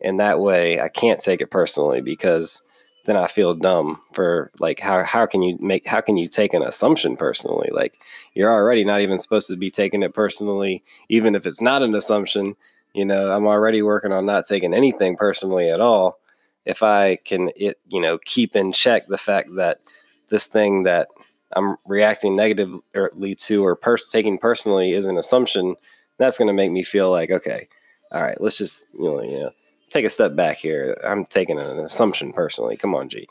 And 0.00 0.20
that 0.20 0.40
way 0.40 0.80
I 0.80 0.88
can't 0.88 1.20
take 1.20 1.40
it 1.40 1.50
personally 1.50 2.00
because 2.00 2.62
then 3.06 3.16
I 3.16 3.26
feel 3.26 3.54
dumb 3.54 4.00
for 4.14 4.50
like 4.60 4.80
how 4.80 5.02
how 5.04 5.26
can 5.26 5.42
you 5.42 5.58
make 5.60 5.86
how 5.86 6.00
can 6.00 6.16
you 6.16 6.28
take 6.28 6.54
an 6.54 6.62
assumption 6.62 7.16
personally? 7.16 7.68
Like 7.72 7.98
you're 8.34 8.52
already 8.52 8.84
not 8.84 9.00
even 9.00 9.18
supposed 9.18 9.48
to 9.48 9.56
be 9.56 9.70
taking 9.70 10.02
it 10.02 10.14
personally, 10.14 10.82
even 11.08 11.34
if 11.34 11.46
it's 11.46 11.60
not 11.60 11.82
an 11.82 11.94
assumption. 11.94 12.56
You 12.94 13.04
know, 13.04 13.30
I'm 13.30 13.46
already 13.46 13.82
working 13.82 14.12
on 14.12 14.24
not 14.24 14.46
taking 14.46 14.72
anything 14.72 15.16
personally 15.16 15.68
at 15.68 15.80
all. 15.80 16.18
If 16.64 16.82
I 16.82 17.16
can 17.16 17.50
it, 17.56 17.78
you 17.88 18.00
know, 18.00 18.18
keep 18.24 18.56
in 18.56 18.72
check 18.72 19.06
the 19.08 19.18
fact 19.18 19.54
that 19.56 19.80
this 20.28 20.46
thing 20.46 20.84
that 20.84 21.08
I'm 21.54 21.76
reacting 21.86 22.36
negatively 22.36 23.34
to 23.34 23.64
or 23.66 23.76
pers- 23.76 24.08
taking 24.08 24.38
personally 24.38 24.92
is 24.92 25.06
an 25.06 25.18
assumption, 25.18 25.76
that's 26.18 26.38
going 26.38 26.48
to 26.48 26.54
make 26.54 26.72
me 26.72 26.82
feel 26.82 27.10
like, 27.10 27.30
okay, 27.30 27.68
all 28.10 28.22
right, 28.22 28.40
let's 28.40 28.58
just, 28.58 28.86
you 28.94 29.04
know, 29.04 29.22
you 29.22 29.38
know, 29.38 29.50
take 29.94 30.04
a 30.04 30.10
step 30.10 30.34
back 30.34 30.56
here. 30.56 31.00
I'm 31.04 31.24
taking 31.24 31.58
an 31.58 31.78
assumption 31.78 32.32
personally. 32.32 32.76
Come 32.76 32.94
on, 32.94 33.08
G. 33.08 33.28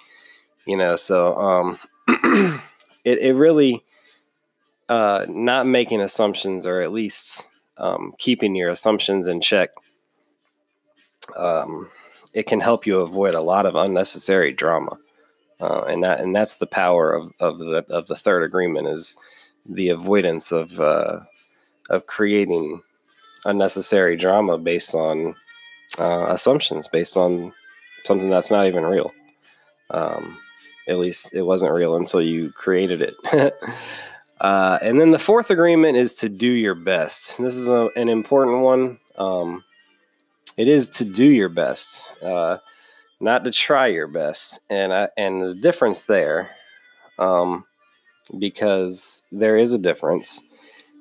You 0.65 0.77
know, 0.77 0.95
so 0.95 1.35
um, 1.35 1.79
it 3.03 3.19
it 3.19 3.33
really 3.35 3.83
uh, 4.87 5.25
not 5.27 5.67
making 5.67 5.99
assumptions 6.01 6.65
or 6.65 6.81
at 6.81 6.93
least 6.93 7.47
um, 7.77 8.13
keeping 8.17 8.55
your 8.55 8.69
assumptions 8.69 9.27
in 9.27 9.41
check. 9.41 9.71
Um, 11.35 11.89
it 12.33 12.47
can 12.47 12.61
help 12.61 12.87
you 12.87 13.01
avoid 13.01 13.35
a 13.35 13.41
lot 13.41 13.65
of 13.65 13.75
unnecessary 13.75 14.53
drama, 14.53 14.97
uh, 15.59 15.81
and 15.81 16.01
that 16.03 16.21
and 16.21 16.33
that's 16.33 16.55
the 16.55 16.65
power 16.65 17.11
of, 17.11 17.33
of 17.41 17.59
the 17.59 17.85
of 17.89 18.07
the 18.07 18.15
third 18.15 18.41
agreement 18.41 18.87
is 18.87 19.15
the 19.65 19.89
avoidance 19.89 20.53
of 20.53 20.79
uh, 20.79 21.19
of 21.89 22.05
creating 22.05 22.81
unnecessary 23.43 24.15
drama 24.15 24.57
based 24.57 24.95
on 24.95 25.35
uh, 25.99 26.25
assumptions 26.29 26.87
based 26.87 27.17
on 27.17 27.53
something 28.03 28.29
that's 28.29 28.51
not 28.51 28.67
even 28.67 28.83
real. 28.83 29.11
Um, 29.89 30.37
at 30.87 30.99
least 30.99 31.33
it 31.33 31.43
wasn't 31.43 31.73
real 31.73 31.95
until 31.95 32.21
you 32.21 32.51
created 32.51 33.01
it. 33.01 33.15
uh, 34.41 34.79
and 34.81 34.99
then 34.99 35.11
the 35.11 35.19
fourth 35.19 35.49
agreement 35.49 35.97
is 35.97 36.13
to 36.15 36.29
do 36.29 36.47
your 36.47 36.75
best. 36.75 37.37
This 37.37 37.55
is 37.55 37.69
a, 37.69 37.89
an 37.95 38.09
important 38.09 38.59
one. 38.59 38.99
Um, 39.17 39.63
it 40.57 40.67
is 40.67 40.89
to 40.89 41.05
do 41.05 41.25
your 41.25 41.49
best, 41.49 42.11
uh, 42.21 42.57
not 43.19 43.43
to 43.45 43.51
try 43.51 43.87
your 43.87 44.07
best. 44.07 44.59
And 44.69 44.93
I, 44.93 45.09
and 45.17 45.41
the 45.41 45.55
difference 45.55 46.05
there, 46.05 46.51
um, 47.17 47.65
because 48.37 49.23
there 49.31 49.57
is 49.57 49.73
a 49.73 49.77
difference, 49.77 50.41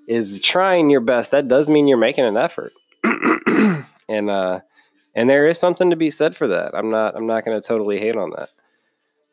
is 0.08 0.40
trying 0.40 0.90
your 0.90 1.00
best. 1.00 1.30
That 1.30 1.48
does 1.48 1.68
mean 1.68 1.88
you're 1.88 1.98
making 1.98 2.24
an 2.24 2.36
effort. 2.36 2.72
and 4.08 4.30
uh, 4.30 4.60
and 5.14 5.28
there 5.28 5.46
is 5.46 5.58
something 5.58 5.90
to 5.90 5.96
be 5.96 6.10
said 6.10 6.36
for 6.36 6.48
that. 6.48 6.74
I'm 6.74 6.90
not 6.90 7.16
I'm 7.16 7.26
not 7.26 7.44
going 7.44 7.60
to 7.60 7.66
totally 7.66 7.98
hate 7.98 8.16
on 8.16 8.30
that. 8.30 8.48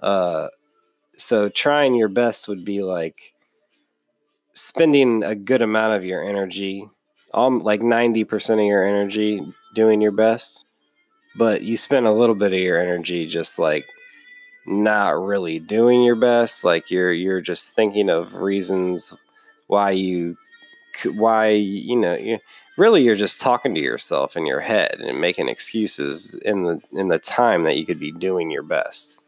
Uh, 0.05 0.47
so 1.17 1.49
trying 1.49 1.95
your 1.95 2.07
best 2.07 2.47
would 2.47 2.63
be 2.63 2.81
like 2.81 3.33
spending 4.53 5.23
a 5.23 5.35
good 5.35 5.61
amount 5.61 5.93
of 5.93 6.05
your 6.05 6.23
energy 6.23 6.89
um, 7.33 7.59
like 7.59 7.81
90% 7.81 8.53
of 8.53 8.65
your 8.65 8.83
energy 8.83 9.41
doing 9.75 10.01
your 10.01 10.11
best, 10.11 10.65
but 11.37 11.61
you 11.61 11.77
spend 11.77 12.07
a 12.07 12.11
little 12.11 12.35
bit 12.35 12.53
of 12.53 12.59
your 12.59 12.79
energy 12.79 13.27
just 13.27 13.59
like 13.59 13.85
not 14.65 15.11
really 15.21 15.59
doing 15.59 16.03
your 16.03 16.15
best. 16.15 16.63
Like 16.63 16.89
you're 16.89 17.13
you're 17.13 17.41
just 17.41 17.69
thinking 17.69 18.09
of 18.09 18.35
reasons 18.35 19.13
why 19.67 19.91
you 19.91 20.37
why 21.05 21.49
you 21.49 21.95
know 21.95 22.15
you, 22.15 22.39
really 22.79 23.03
you're 23.03 23.15
just 23.15 23.41
talking 23.41 23.75
to 23.75 23.81
yourself 23.81 24.37
in 24.37 24.45
your 24.45 24.61
head 24.61 24.95
and 24.99 25.19
making 25.19 25.49
excuses 25.49 26.35
in 26.45 26.63
the 26.63 26.81
in 26.93 27.09
the 27.09 27.19
time 27.19 27.63
that 27.63 27.77
you 27.77 27.85
could 27.85 27.99
be 27.99 28.11
doing 28.11 28.49
your 28.49 28.63
best. 28.63 29.19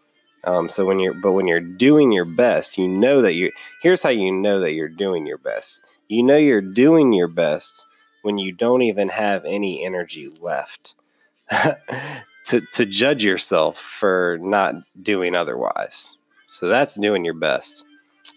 Um, 0.45 0.69
so 0.69 0.85
when 0.85 0.99
you're 0.99 1.13
but 1.13 1.33
when 1.33 1.47
you're 1.47 1.59
doing 1.59 2.11
your 2.11 2.25
best, 2.25 2.77
you 2.77 2.87
know 2.87 3.21
that 3.21 3.35
you 3.35 3.51
here's 3.81 4.01
how 4.01 4.09
you 4.09 4.31
know 4.31 4.61
that 4.61 4.71
you're 4.71 4.89
doing 4.89 5.27
your 5.27 5.37
best. 5.37 5.83
You 6.07 6.23
know 6.23 6.37
you're 6.37 6.61
doing 6.61 7.13
your 7.13 7.27
best 7.27 7.85
when 8.23 8.37
you 8.37 8.53
don't 8.53 8.81
even 8.81 9.09
have 9.09 9.45
any 9.45 9.85
energy 9.85 10.31
left 10.39 10.95
to 11.51 12.61
to 12.73 12.85
judge 12.85 13.23
yourself 13.23 13.77
for 13.77 14.39
not 14.41 14.75
doing 15.01 15.35
otherwise. 15.35 16.17
So 16.47 16.67
that's 16.67 16.95
doing 16.95 17.23
your 17.23 17.33
best. 17.33 17.85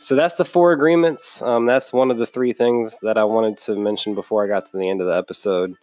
So 0.05 0.15
that's 0.15 0.35
the 0.35 0.45
four 0.45 0.73
agreements. 0.73 1.41
Um, 1.41 1.65
that's 1.65 1.91
one 1.91 2.11
of 2.11 2.19
the 2.19 2.27
three 2.27 2.53
things 2.53 3.01
that 3.01 3.17
I 3.17 3.25
wanted 3.25 3.57
to 3.61 3.75
mention 3.75 4.15
before 4.15 4.45
I 4.45 4.49
got 4.49 4.67
to 4.67 4.77
the 4.77 4.91
end 4.91 5.01
of 5.01 5.07
the 5.07 5.17
episode. 5.17 5.77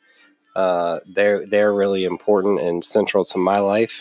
Uh, 0.56 1.00
they're 1.08 1.48
they're 1.48 1.74
really 1.74 2.06
important 2.06 2.60
and 2.60 2.84
central 2.84 3.26
to 3.26 3.40
my 3.40 3.58
life. 3.58 4.00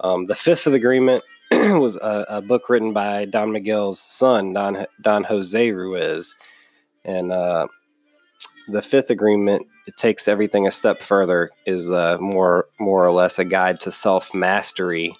Um, 0.00 0.26
the 0.26 0.34
fifth 0.34 0.66
of 0.66 0.72
the 0.72 0.76
agreement 0.76 1.24
was 1.50 1.96
a, 1.96 2.26
a, 2.28 2.42
book 2.42 2.68
written 2.68 2.92
by 2.92 3.24
Don 3.24 3.50
Miguel's 3.50 3.98
son, 3.98 4.52
Don 4.52 4.84
Don 5.00 5.24
Jose 5.24 5.72
Ruiz, 5.72 6.36
and 7.06 7.32
uh, 7.32 7.66
the 8.68 8.82
fifth 8.82 9.08
agreement 9.08 9.66
it 9.86 9.96
takes 9.96 10.28
everything 10.28 10.66
a 10.66 10.70
step 10.70 11.00
further. 11.00 11.50
is 11.64 11.90
uh, 11.90 12.18
more 12.20 12.66
more 12.78 13.06
or 13.06 13.10
less 13.10 13.38
a 13.38 13.44
guide 13.46 13.80
to 13.80 13.90
self 13.90 14.34
mastery, 14.34 15.16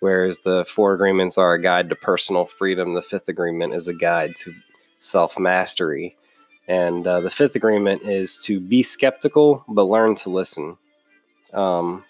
whereas 0.00 0.40
the 0.40 0.64
four 0.64 0.92
agreements 0.92 1.38
are 1.38 1.54
a 1.54 1.62
guide 1.62 1.88
to 1.90 1.96
personal 1.96 2.46
freedom. 2.46 2.94
The 2.94 3.02
fifth 3.02 3.28
agreement 3.28 3.74
is 3.74 3.88
a 3.88 3.94
guide 3.94 4.34
to 4.40 4.52
self 4.98 5.38
mastery, 5.38 6.16
and 6.66 7.06
uh, 7.06 7.20
the 7.20 7.30
fifth 7.30 7.56
agreement 7.56 8.02
is 8.02 8.42
to 8.44 8.60
be 8.60 8.82
skeptical 8.82 9.64
but 9.68 9.84
learn 9.84 10.14
to 10.16 10.30
listen. 10.30 10.76
Um, 11.52 12.04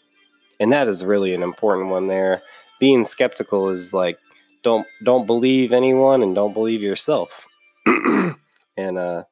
and 0.59 0.73
that 0.73 0.89
is 0.89 1.05
really 1.05 1.33
an 1.35 1.43
important 1.43 1.89
one 1.89 2.07
there. 2.07 2.43
Being 2.79 3.05
skeptical 3.05 3.71
is 3.71 3.93
like 3.93 4.19
don't 4.63 4.87
don't 5.05 5.27
believe 5.27 5.73
anyone 5.73 6.23
and 6.23 6.35
don't 6.35 6.53
believe 6.55 6.83
yourself. 6.83 7.47
and 7.87 8.99
uh, 8.99 9.25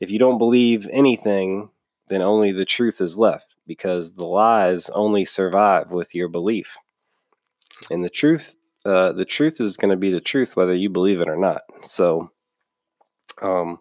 if 0.00 0.10
you 0.10 0.18
don't 0.18 0.38
believe 0.38 0.88
anything, 0.92 1.70
then 2.08 2.22
only 2.22 2.52
the 2.52 2.64
truth 2.64 3.00
is 3.00 3.16
left 3.16 3.54
because 3.66 4.14
the 4.14 4.26
lies 4.26 4.90
only 4.90 5.24
survive 5.24 5.90
with 5.90 6.14
your 6.14 6.28
belief. 6.28 6.76
And 7.90 8.04
the 8.04 8.10
truth, 8.10 8.56
uh, 8.84 9.12
the 9.12 9.24
truth 9.24 9.60
is 9.60 9.76
going 9.76 9.90
to 9.90 9.96
be 9.96 10.10
the 10.10 10.20
truth 10.20 10.56
whether 10.56 10.74
you 10.74 10.88
believe 10.88 11.20
it 11.20 11.28
or 11.28 11.36
not. 11.36 11.62
So, 11.82 12.30
um, 13.42 13.78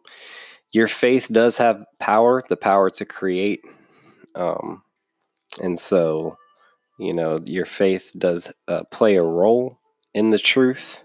your 0.71 0.88
faith 0.88 1.27
does 1.31 1.58
have 1.58 1.86
power, 1.99 2.43
the 2.49 2.58
power 2.58 2.89
to 2.89 3.05
create. 3.05 3.62
Um, 4.36 4.84
and 5.62 5.79
so, 5.79 6.38
you 6.99 7.13
know, 7.13 7.39
your 7.45 7.65
faith 7.65 8.12
does 8.17 8.51
uh, 8.67 8.84
play 8.91 9.15
a 9.15 9.23
role 9.23 9.79
in 10.13 10.31
the 10.31 10.39
truth. 10.39 11.01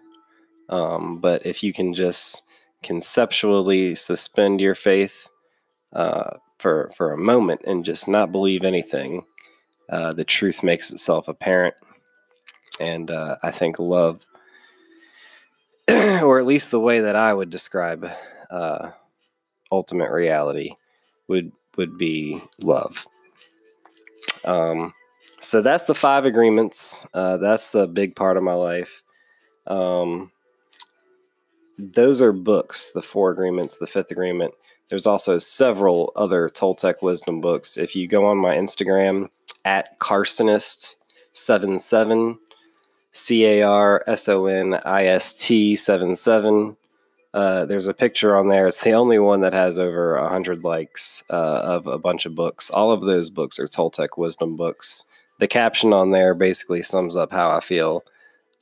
Um, 0.68 1.18
but 1.20 1.46
if 1.46 1.62
you 1.62 1.72
can 1.72 1.94
just 1.94 2.42
conceptually 2.82 3.94
suspend 3.94 4.60
your 4.60 4.74
faith 4.74 5.28
uh, 5.92 6.36
for 6.58 6.90
for 6.96 7.12
a 7.12 7.18
moment 7.18 7.62
and 7.66 7.84
just 7.84 8.08
not 8.08 8.32
believe 8.32 8.64
anything, 8.64 9.24
uh, 9.90 10.12
the 10.12 10.24
truth 10.24 10.62
makes 10.62 10.90
itself 10.90 11.28
apparent. 11.28 11.74
And 12.80 13.10
uh, 13.10 13.36
I 13.42 13.50
think 13.50 13.78
love, 13.78 14.26
or 15.88 16.38
at 16.38 16.46
least 16.46 16.70
the 16.70 16.80
way 16.80 17.00
that 17.00 17.16
I 17.16 17.32
would 17.32 17.50
describe 17.50 18.10
uh, 18.50 18.90
ultimate 19.70 20.10
reality, 20.10 20.74
would 21.28 21.52
would 21.76 21.96
be 21.96 22.42
love. 22.60 23.06
Um, 24.44 24.92
so 25.40 25.62
that's 25.62 25.84
the 25.84 25.94
five 25.94 26.24
agreements. 26.24 27.06
Uh, 27.14 27.36
that's 27.38 27.72
the 27.72 27.86
big 27.86 28.16
part 28.16 28.36
of 28.36 28.42
my 28.42 28.54
life. 28.54 29.02
Um, 29.66 30.32
those 31.78 32.20
are 32.20 32.32
books, 32.32 32.90
the 32.90 33.02
four 33.02 33.30
agreements, 33.30 33.78
the 33.78 33.86
fifth 33.86 34.10
agreement. 34.10 34.52
There's 34.88 35.06
also 35.06 35.38
several 35.38 36.12
other 36.16 36.48
Toltec 36.48 37.00
wisdom 37.00 37.40
books. 37.40 37.78
If 37.78 37.94
you 37.94 38.08
go 38.08 38.26
on 38.26 38.38
my 38.38 38.56
Instagram 38.56 39.28
at 39.64 39.96
Carsonist77, 40.00 42.38
C 43.12 43.44
A 43.44 43.62
R 43.62 44.04
S 44.06 44.28
O 44.28 44.46
N 44.46 44.74
I 44.84 45.06
S 45.06 45.34
T 45.34 45.76
77, 45.76 46.76
uh, 47.32 47.64
there's 47.66 47.86
a 47.86 47.94
picture 47.94 48.36
on 48.36 48.48
there. 48.48 48.66
It's 48.66 48.82
the 48.82 48.92
only 48.92 49.18
one 49.18 49.40
that 49.40 49.52
has 49.52 49.78
over 49.78 50.20
100 50.20 50.64
likes 50.64 51.22
uh, 51.30 51.60
of 51.62 51.86
a 51.86 51.98
bunch 51.98 52.26
of 52.26 52.34
books. 52.34 52.70
All 52.70 52.90
of 52.90 53.02
those 53.02 53.30
books 53.30 53.58
are 53.58 53.68
Toltec 53.68 54.16
wisdom 54.16 54.56
books. 54.56 55.04
The 55.38 55.46
caption 55.46 55.92
on 55.92 56.10
there 56.10 56.34
basically 56.34 56.82
sums 56.82 57.16
up 57.16 57.32
how 57.32 57.50
I 57.50 57.60
feel 57.60 58.02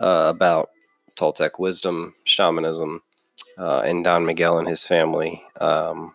uh, 0.01 0.27
about 0.29 0.71
Toltec 1.17 1.59
wisdom, 1.59 2.15
shamanism, 2.25 3.03
uh, 3.57 3.81
and 3.81 4.05
Don 4.05 4.27
Miguel 4.27 4.59
and 4.59 4.69
his 4.69 4.87
family. 4.87 5.43
Um, 5.61 6.15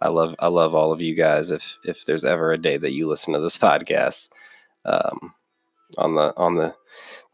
I 0.00 0.08
love 0.08 0.34
I 0.38 0.48
love 0.48 0.74
all 0.74 0.92
of 0.92 1.00
you 1.00 1.14
guys. 1.14 1.50
If 1.50 1.78
if 1.84 2.04
there's 2.04 2.24
ever 2.24 2.52
a 2.52 2.58
day 2.58 2.76
that 2.76 2.92
you 2.92 3.08
listen 3.08 3.34
to 3.34 3.40
this 3.40 3.56
podcast, 3.58 4.28
um, 4.84 5.34
on 5.96 6.14
the 6.14 6.34
on 6.36 6.56
the 6.56 6.74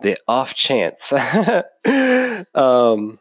the 0.01 0.16
off 0.27 0.55
chance. 0.55 1.12
um, 2.55 3.18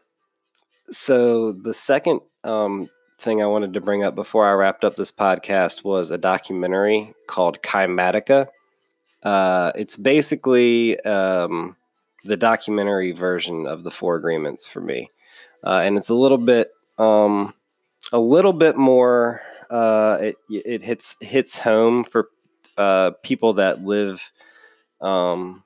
so 0.90 1.52
the 1.52 1.74
second 1.74 2.20
um, 2.44 2.88
thing 3.18 3.42
I 3.42 3.46
wanted 3.46 3.74
to 3.74 3.80
bring 3.80 4.02
up 4.02 4.14
before 4.14 4.48
I 4.48 4.52
wrapped 4.52 4.84
up 4.84 4.96
this 4.96 5.12
podcast 5.12 5.84
was 5.84 6.10
a 6.10 6.18
documentary 6.18 7.14
called 7.26 7.62
Kymatica. 7.62 8.48
Uh, 9.22 9.72
it's 9.74 9.96
basically 9.96 10.98
um, 11.00 11.76
the 12.24 12.36
documentary 12.36 13.12
version 13.12 13.66
of 13.66 13.82
the 13.82 13.90
Four 13.90 14.16
Agreements 14.16 14.66
for 14.66 14.80
me 14.80 15.10
uh, 15.64 15.82
and 15.84 15.96
it's 15.96 16.08
a 16.08 16.14
little 16.14 16.38
bit 16.38 16.72
um, 16.98 17.54
a 18.12 18.18
little 18.18 18.52
bit 18.52 18.76
more. 18.76 19.42
Uh, 19.68 20.18
it 20.20 20.36
it 20.48 20.82
hits 20.82 21.16
hits 21.20 21.58
home 21.58 22.04
for 22.04 22.28
uh, 22.76 23.12
people 23.22 23.54
that 23.54 23.84
live 23.84 24.32
um, 25.00 25.64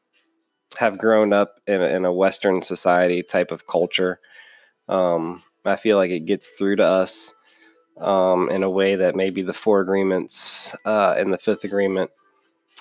have 0.79 0.99
grown 0.99 1.33
up 1.33 1.61
in 1.67 1.81
in 1.81 2.05
a 2.05 2.13
Western 2.13 2.63
society 2.63 3.23
type 3.23 3.51
of 3.51 3.67
culture. 3.67 4.21
Um, 4.89 5.43
I 5.65 5.77
feel 5.77 5.97
like 5.97 6.11
it 6.11 6.27
gets 6.27 6.51
through 6.51 6.77
to 6.77 6.85
us 6.85 7.35
um, 7.99 8.51
in 8.51 8.63
a 8.63 8.71
way 8.71 8.97
that 8.97 9.17
maybe 9.17 9.43
the 9.43 9.55
four 9.55 9.81
agreements 9.81 10.75
uh, 10.85 11.15
and 11.17 11.33
the 11.33 11.39
fifth 11.39 11.65
agreement 11.65 12.11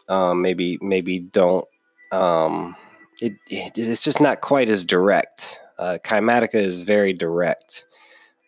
um, 0.09 0.41
maybe 0.41 0.77
maybe 0.81 1.19
don't. 1.19 1.67
Um, 2.11 2.75
it, 3.21 3.33
it, 3.49 3.77
it's 3.77 4.03
just 4.03 4.21
not 4.21 4.41
quite 4.41 4.69
as 4.69 4.83
direct. 4.83 5.59
Uh, 5.79 5.97
Kymatica 6.03 6.55
is 6.55 6.81
very 6.81 7.13
direct 7.13 7.85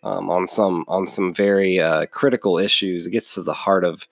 um, 0.04 0.30
on 0.30 0.48
some 0.48 0.86
on 0.88 1.08
some 1.08 1.34
very 1.34 1.80
uh, 1.80 2.06
critical 2.08 2.58
issues. 2.58 3.08
It 3.08 3.12
gets 3.12 3.34
to 3.36 3.44
the 3.44 3.54
heart 3.54 3.84
of 3.84 4.08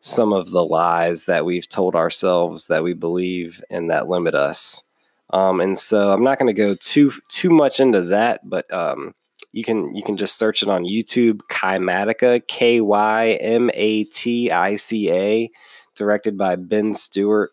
some 0.00 0.32
of 0.32 0.50
the 0.50 0.64
lies 0.64 1.24
that 1.24 1.44
we've 1.44 1.68
told 1.68 1.94
ourselves 1.94 2.66
that 2.68 2.82
we 2.82 2.94
believe 2.94 3.62
and 3.70 3.90
that 3.90 4.08
limit 4.08 4.34
us. 4.34 4.88
Um, 5.30 5.60
and 5.60 5.78
so 5.78 6.10
I'm 6.10 6.24
not 6.24 6.38
going 6.38 6.54
to 6.54 6.58
go 6.58 6.74
too 6.74 7.12
too 7.28 7.50
much 7.50 7.80
into 7.80 8.02
that, 8.02 8.48
but 8.48 8.72
um, 8.72 9.14
you 9.52 9.62
can 9.62 9.94
you 9.94 10.02
can 10.02 10.16
just 10.16 10.38
search 10.38 10.62
it 10.62 10.68
on 10.68 10.84
YouTube. 10.84 11.40
Kymatica, 11.50 12.46
K 12.46 12.80
Y 12.80 13.32
M 13.40 13.70
A 13.74 14.04
T 14.04 14.50
I 14.50 14.76
C 14.76 15.10
A, 15.10 15.50
directed 15.94 16.38
by 16.38 16.56
Ben 16.56 16.94
Stewart. 16.94 17.50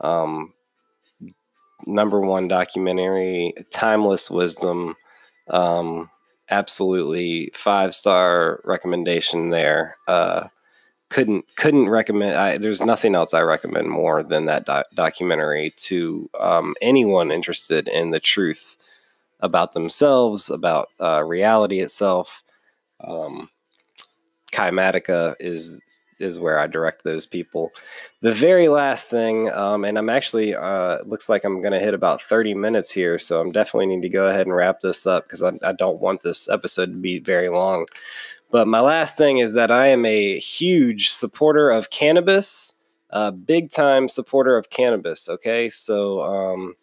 Um, 0.00 0.52
number 1.86 2.20
one 2.20 2.48
documentary, 2.48 3.54
timeless 3.70 4.30
wisdom. 4.30 4.96
Um, 5.48 6.10
absolutely 6.50 7.52
five 7.54 7.94
star 7.94 8.60
recommendation 8.64 9.50
there. 9.50 9.96
Uh, 10.08 10.48
couldn't 11.08 11.44
couldn't 11.56 11.88
recommend. 11.88 12.36
I, 12.36 12.58
there's 12.58 12.80
nothing 12.80 13.14
else 13.14 13.32
I 13.32 13.42
recommend 13.42 13.88
more 13.88 14.22
than 14.22 14.46
that 14.46 14.66
do- 14.66 14.82
documentary 14.94 15.72
to 15.78 16.28
um, 16.40 16.74
anyone 16.80 17.30
interested 17.30 17.88
in 17.88 18.10
the 18.10 18.20
truth 18.20 18.76
about 19.40 19.72
themselves, 19.72 20.50
about 20.50 20.88
uh, 21.00 21.22
reality 21.22 21.80
itself. 21.80 22.42
Um, 23.00 23.50
is 25.38 25.82
is 26.18 26.40
where 26.40 26.58
I 26.58 26.66
direct 26.66 27.04
those 27.04 27.26
people. 27.26 27.72
The 28.22 28.32
very 28.32 28.68
last 28.68 29.08
thing, 29.08 29.50
um, 29.52 29.84
and 29.84 29.98
I'm 29.98 30.08
actually 30.08 30.54
uh, 30.54 30.98
looks 31.04 31.28
like 31.28 31.44
I'm 31.44 31.60
going 31.60 31.72
to 31.72 31.78
hit 31.78 31.94
about 31.94 32.22
30 32.22 32.54
minutes 32.54 32.90
here, 32.90 33.18
so 33.18 33.40
I'm 33.40 33.52
definitely 33.52 33.86
need 33.86 34.02
to 34.02 34.08
go 34.08 34.26
ahead 34.26 34.46
and 34.46 34.54
wrap 34.54 34.80
this 34.80 35.06
up 35.06 35.24
because 35.24 35.42
I, 35.42 35.52
I, 35.62 35.72
don't 35.72 36.00
want 36.00 36.22
this 36.22 36.48
episode 36.48 36.86
to 36.86 36.98
be 36.98 37.18
very 37.18 37.50
long. 37.50 37.86
But 38.50 38.68
my 38.68 38.80
last 38.80 39.16
thing 39.16 39.38
is 39.38 39.54
that 39.54 39.70
I 39.70 39.88
am 39.88 40.04
a 40.04 40.38
huge 40.38 41.10
supporter 41.10 41.70
of 41.70 41.90
cannabis, 41.90 42.78
a 43.10 43.32
big 43.32 43.70
time 43.70 44.08
supporter 44.08 44.56
of 44.56 44.70
cannabis. 44.70 45.28
Okay, 45.28 45.68
so 45.68 46.20
um, 46.20 46.74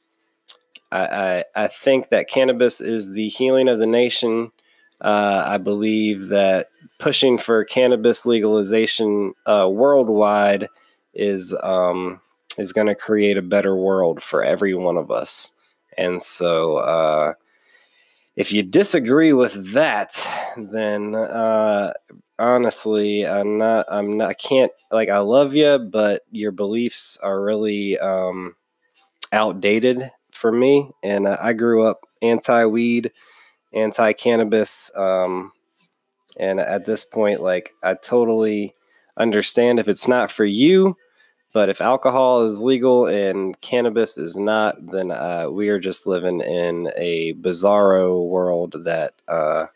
I, 0.91 1.05
I, 1.05 1.43
I 1.55 1.67
think 1.67 2.09
that 2.09 2.29
cannabis 2.29 2.81
is 2.81 3.13
the 3.13 3.27
healing 3.29 3.67
of 3.67 3.79
the 3.79 3.87
nation. 3.87 4.51
Uh, 5.01 5.43
I 5.45 5.57
believe 5.57 6.27
that 6.27 6.69
pushing 6.99 7.37
for 7.37 7.65
cannabis 7.65 8.25
legalization 8.25 9.33
uh, 9.45 9.67
worldwide 9.69 10.67
is 11.13 11.55
um, 11.61 12.21
is 12.57 12.73
going 12.73 12.87
to 12.87 12.95
create 12.95 13.37
a 13.37 13.41
better 13.41 13.75
world 13.75 14.21
for 14.21 14.43
every 14.43 14.73
one 14.73 14.97
of 14.97 15.11
us. 15.11 15.53
And 15.97 16.21
so, 16.21 16.77
uh, 16.77 17.33
if 18.35 18.51
you 18.51 18.63
disagree 18.63 19.33
with 19.33 19.73
that, 19.73 20.27
then 20.57 21.15
uh, 21.15 21.93
honestly, 22.39 23.27
I'm 23.27 23.57
not. 23.57 23.85
I'm 23.89 24.17
not. 24.17 24.29
I 24.29 24.33
can't. 24.33 24.71
Like, 24.91 25.09
I 25.09 25.19
love 25.19 25.55
you, 25.55 25.77
but 25.79 26.21
your 26.31 26.51
beliefs 26.51 27.17
are 27.21 27.43
really 27.43 27.99
um, 27.99 28.55
outdated 29.31 30.11
for 30.31 30.51
me. 30.51 30.89
And 31.03 31.27
uh, 31.27 31.37
I 31.41 31.53
grew 31.53 31.83
up 31.83 32.05
anti-weed, 32.21 33.11
anti-cannabis, 33.73 34.91
um, 34.95 35.51
and 36.39 36.59
at 36.59 36.85
this 36.85 37.05
point, 37.05 37.41
like, 37.41 37.73
I 37.83 37.93
totally 37.93 38.73
understand 39.17 39.77
if 39.77 39.87
it's 39.87 40.07
not 40.07 40.31
for 40.31 40.45
you 40.45 40.95
but 41.53 41.69
if 41.69 41.81
alcohol 41.81 42.43
is 42.43 42.61
legal 42.61 43.05
and 43.05 43.59
cannabis 43.61 44.17
is 44.17 44.35
not, 44.35 44.75
then 44.91 45.11
uh, 45.11 45.47
we 45.51 45.69
are 45.69 45.79
just 45.79 46.07
living 46.07 46.41
in 46.41 46.89
a 46.97 47.33
bizarro 47.35 48.27
world 48.27 48.75
that 48.85 49.13
uh, 49.27 49.67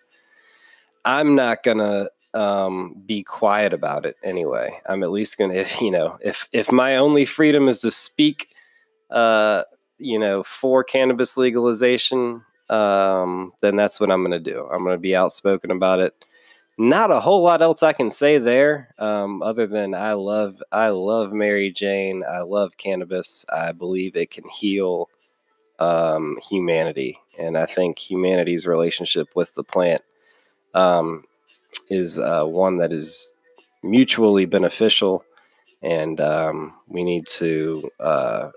I'm 1.05 1.35
not 1.35 1.63
gonna 1.63 2.09
um, 2.33 2.95
be 3.05 3.23
quiet 3.23 3.73
about 3.73 4.05
it 4.05 4.17
anyway. 4.23 4.79
I'm 4.87 5.03
at 5.03 5.11
least 5.11 5.37
gonna, 5.37 5.65
you 5.81 5.91
know, 5.91 6.17
if 6.23 6.47
if 6.51 6.71
my 6.71 6.97
only 6.97 7.25
freedom 7.25 7.67
is 7.69 7.79
to 7.79 7.91
speak, 7.91 8.49
uh, 9.11 9.63
you 9.99 10.19
know, 10.19 10.43
for 10.43 10.83
cannabis 10.83 11.37
legalization, 11.37 12.43
um, 12.69 13.53
then 13.61 13.75
that's 13.75 13.99
what 13.99 14.11
I'm 14.11 14.23
gonna 14.23 14.39
do. 14.39 14.67
I'm 14.71 14.83
gonna 14.83 14.97
be 14.97 15.15
outspoken 15.15 15.71
about 15.71 15.99
it 15.99 16.13
not 16.77 17.11
a 17.11 17.19
whole 17.19 17.41
lot 17.41 17.61
else 17.61 17.81
I 17.81 17.93
can 17.93 18.11
say 18.11 18.37
there, 18.37 18.93
um, 18.99 19.41
other 19.41 19.65
than 19.67 19.93
I 19.95 20.13
love 20.13 20.61
I 20.71 20.89
love 20.89 21.33
Mary 21.33 21.71
Jane. 21.71 22.23
I 22.23 22.41
love 22.41 22.77
cannabis. 22.77 23.45
I 23.51 23.71
believe 23.71 24.15
it 24.15 24.31
can 24.31 24.47
heal 24.49 25.09
um, 25.79 26.37
humanity, 26.49 27.19
and 27.37 27.57
I 27.57 27.65
think 27.65 27.97
humanity's 27.97 28.67
relationship 28.67 29.29
with 29.35 29.53
the 29.55 29.63
plant 29.63 30.01
um, 30.73 31.23
is 31.89 32.19
uh, 32.19 32.45
one 32.45 32.77
that 32.77 32.93
is 32.93 33.33
mutually 33.83 34.45
beneficial, 34.45 35.25
and 35.81 36.21
um, 36.21 36.73
we 36.87 37.03
need 37.03 37.27
to 37.27 37.89
uh, 37.99 38.51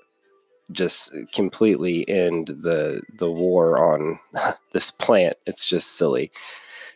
just 0.73 1.15
completely 1.33 2.09
end 2.09 2.49
the 2.49 3.03
the 3.19 3.31
war 3.31 3.79
on 3.95 4.19
this 4.73 4.91
plant. 4.91 5.37
It's 5.47 5.67
just 5.67 5.97
silly. 5.97 6.31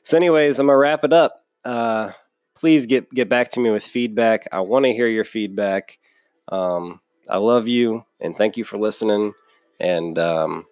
So, 0.05 0.17
anyways, 0.17 0.59
I'm 0.59 0.67
gonna 0.67 0.77
wrap 0.79 1.05
it 1.05 1.13
up. 1.13 1.45
Uh, 1.65 2.13
please 2.55 2.87
get 2.87 3.11
get 3.13 3.29
back 3.29 3.51
to 3.51 3.61
me 3.61 3.71
with 3.71 3.85
feedback. 3.85 4.47
I 4.53 4.61
want 4.61 4.85
to 4.85 4.93
hear 4.93 5.09
your 5.09 5.25
feedback. 5.25 5.99
Um, 6.49 7.01
I 7.29 7.39
love 7.39 7.69
you 7.69 8.05
and 8.21 8.37
thank 8.37 8.57
you 8.57 8.65
for 8.65 8.77
listening. 8.77 9.33
And 9.81 10.19
um, 10.19 10.67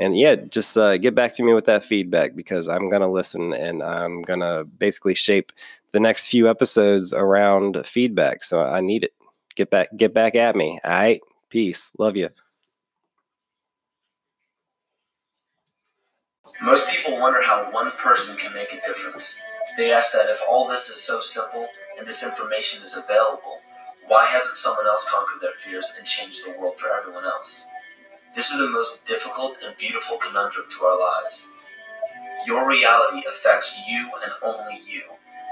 and 0.00 0.16
yeah, 0.16 0.36
just 0.36 0.76
uh, 0.78 0.96
get 0.96 1.14
back 1.14 1.34
to 1.36 1.42
me 1.42 1.52
with 1.52 1.66
that 1.66 1.84
feedback 1.84 2.34
because 2.34 2.66
I'm 2.66 2.88
gonna 2.88 3.10
listen 3.10 3.52
and 3.52 3.82
I'm 3.82 4.22
gonna 4.22 4.64
basically 4.64 5.14
shape 5.14 5.52
the 5.92 6.00
next 6.00 6.28
few 6.28 6.48
episodes 6.48 7.12
around 7.12 7.84
feedback. 7.86 8.42
So 8.42 8.62
I 8.62 8.80
need 8.80 9.04
it. 9.04 9.12
Get 9.54 9.70
back 9.70 9.88
get 9.96 10.14
back 10.14 10.34
at 10.34 10.56
me. 10.56 10.80
All 10.82 10.90
right. 10.90 11.20
Peace. 11.50 11.92
Love 11.98 12.16
you. 12.16 12.30
Most 16.60 16.90
people 16.90 17.14
wonder 17.14 17.42
how 17.42 17.70
one 17.72 17.90
person 17.92 18.36
can 18.36 18.54
make 18.54 18.72
a 18.72 18.86
difference. 18.86 19.42
They 19.76 19.92
ask 19.92 20.12
that 20.12 20.28
if 20.28 20.40
all 20.48 20.68
this 20.68 20.88
is 20.90 21.00
so 21.00 21.20
simple 21.20 21.66
and 21.98 22.06
this 22.06 22.22
information 22.22 22.84
is 22.84 22.96
available, 22.96 23.60
why 24.06 24.26
hasn't 24.26 24.56
someone 24.56 24.86
else 24.86 25.08
conquered 25.08 25.40
their 25.40 25.54
fears 25.54 25.94
and 25.98 26.06
changed 26.06 26.44
the 26.44 26.58
world 26.58 26.76
for 26.76 26.90
everyone 26.90 27.24
else? 27.24 27.68
This 28.34 28.50
is 28.50 28.58
the 28.58 28.70
most 28.70 29.06
difficult 29.06 29.56
and 29.64 29.76
beautiful 29.76 30.18
conundrum 30.18 30.66
to 30.78 30.84
our 30.84 30.98
lives. 30.98 31.52
Your 32.46 32.68
reality 32.68 33.22
affects 33.28 33.86
you 33.88 34.10
and 34.22 34.32
only 34.42 34.80
you. 34.86 35.02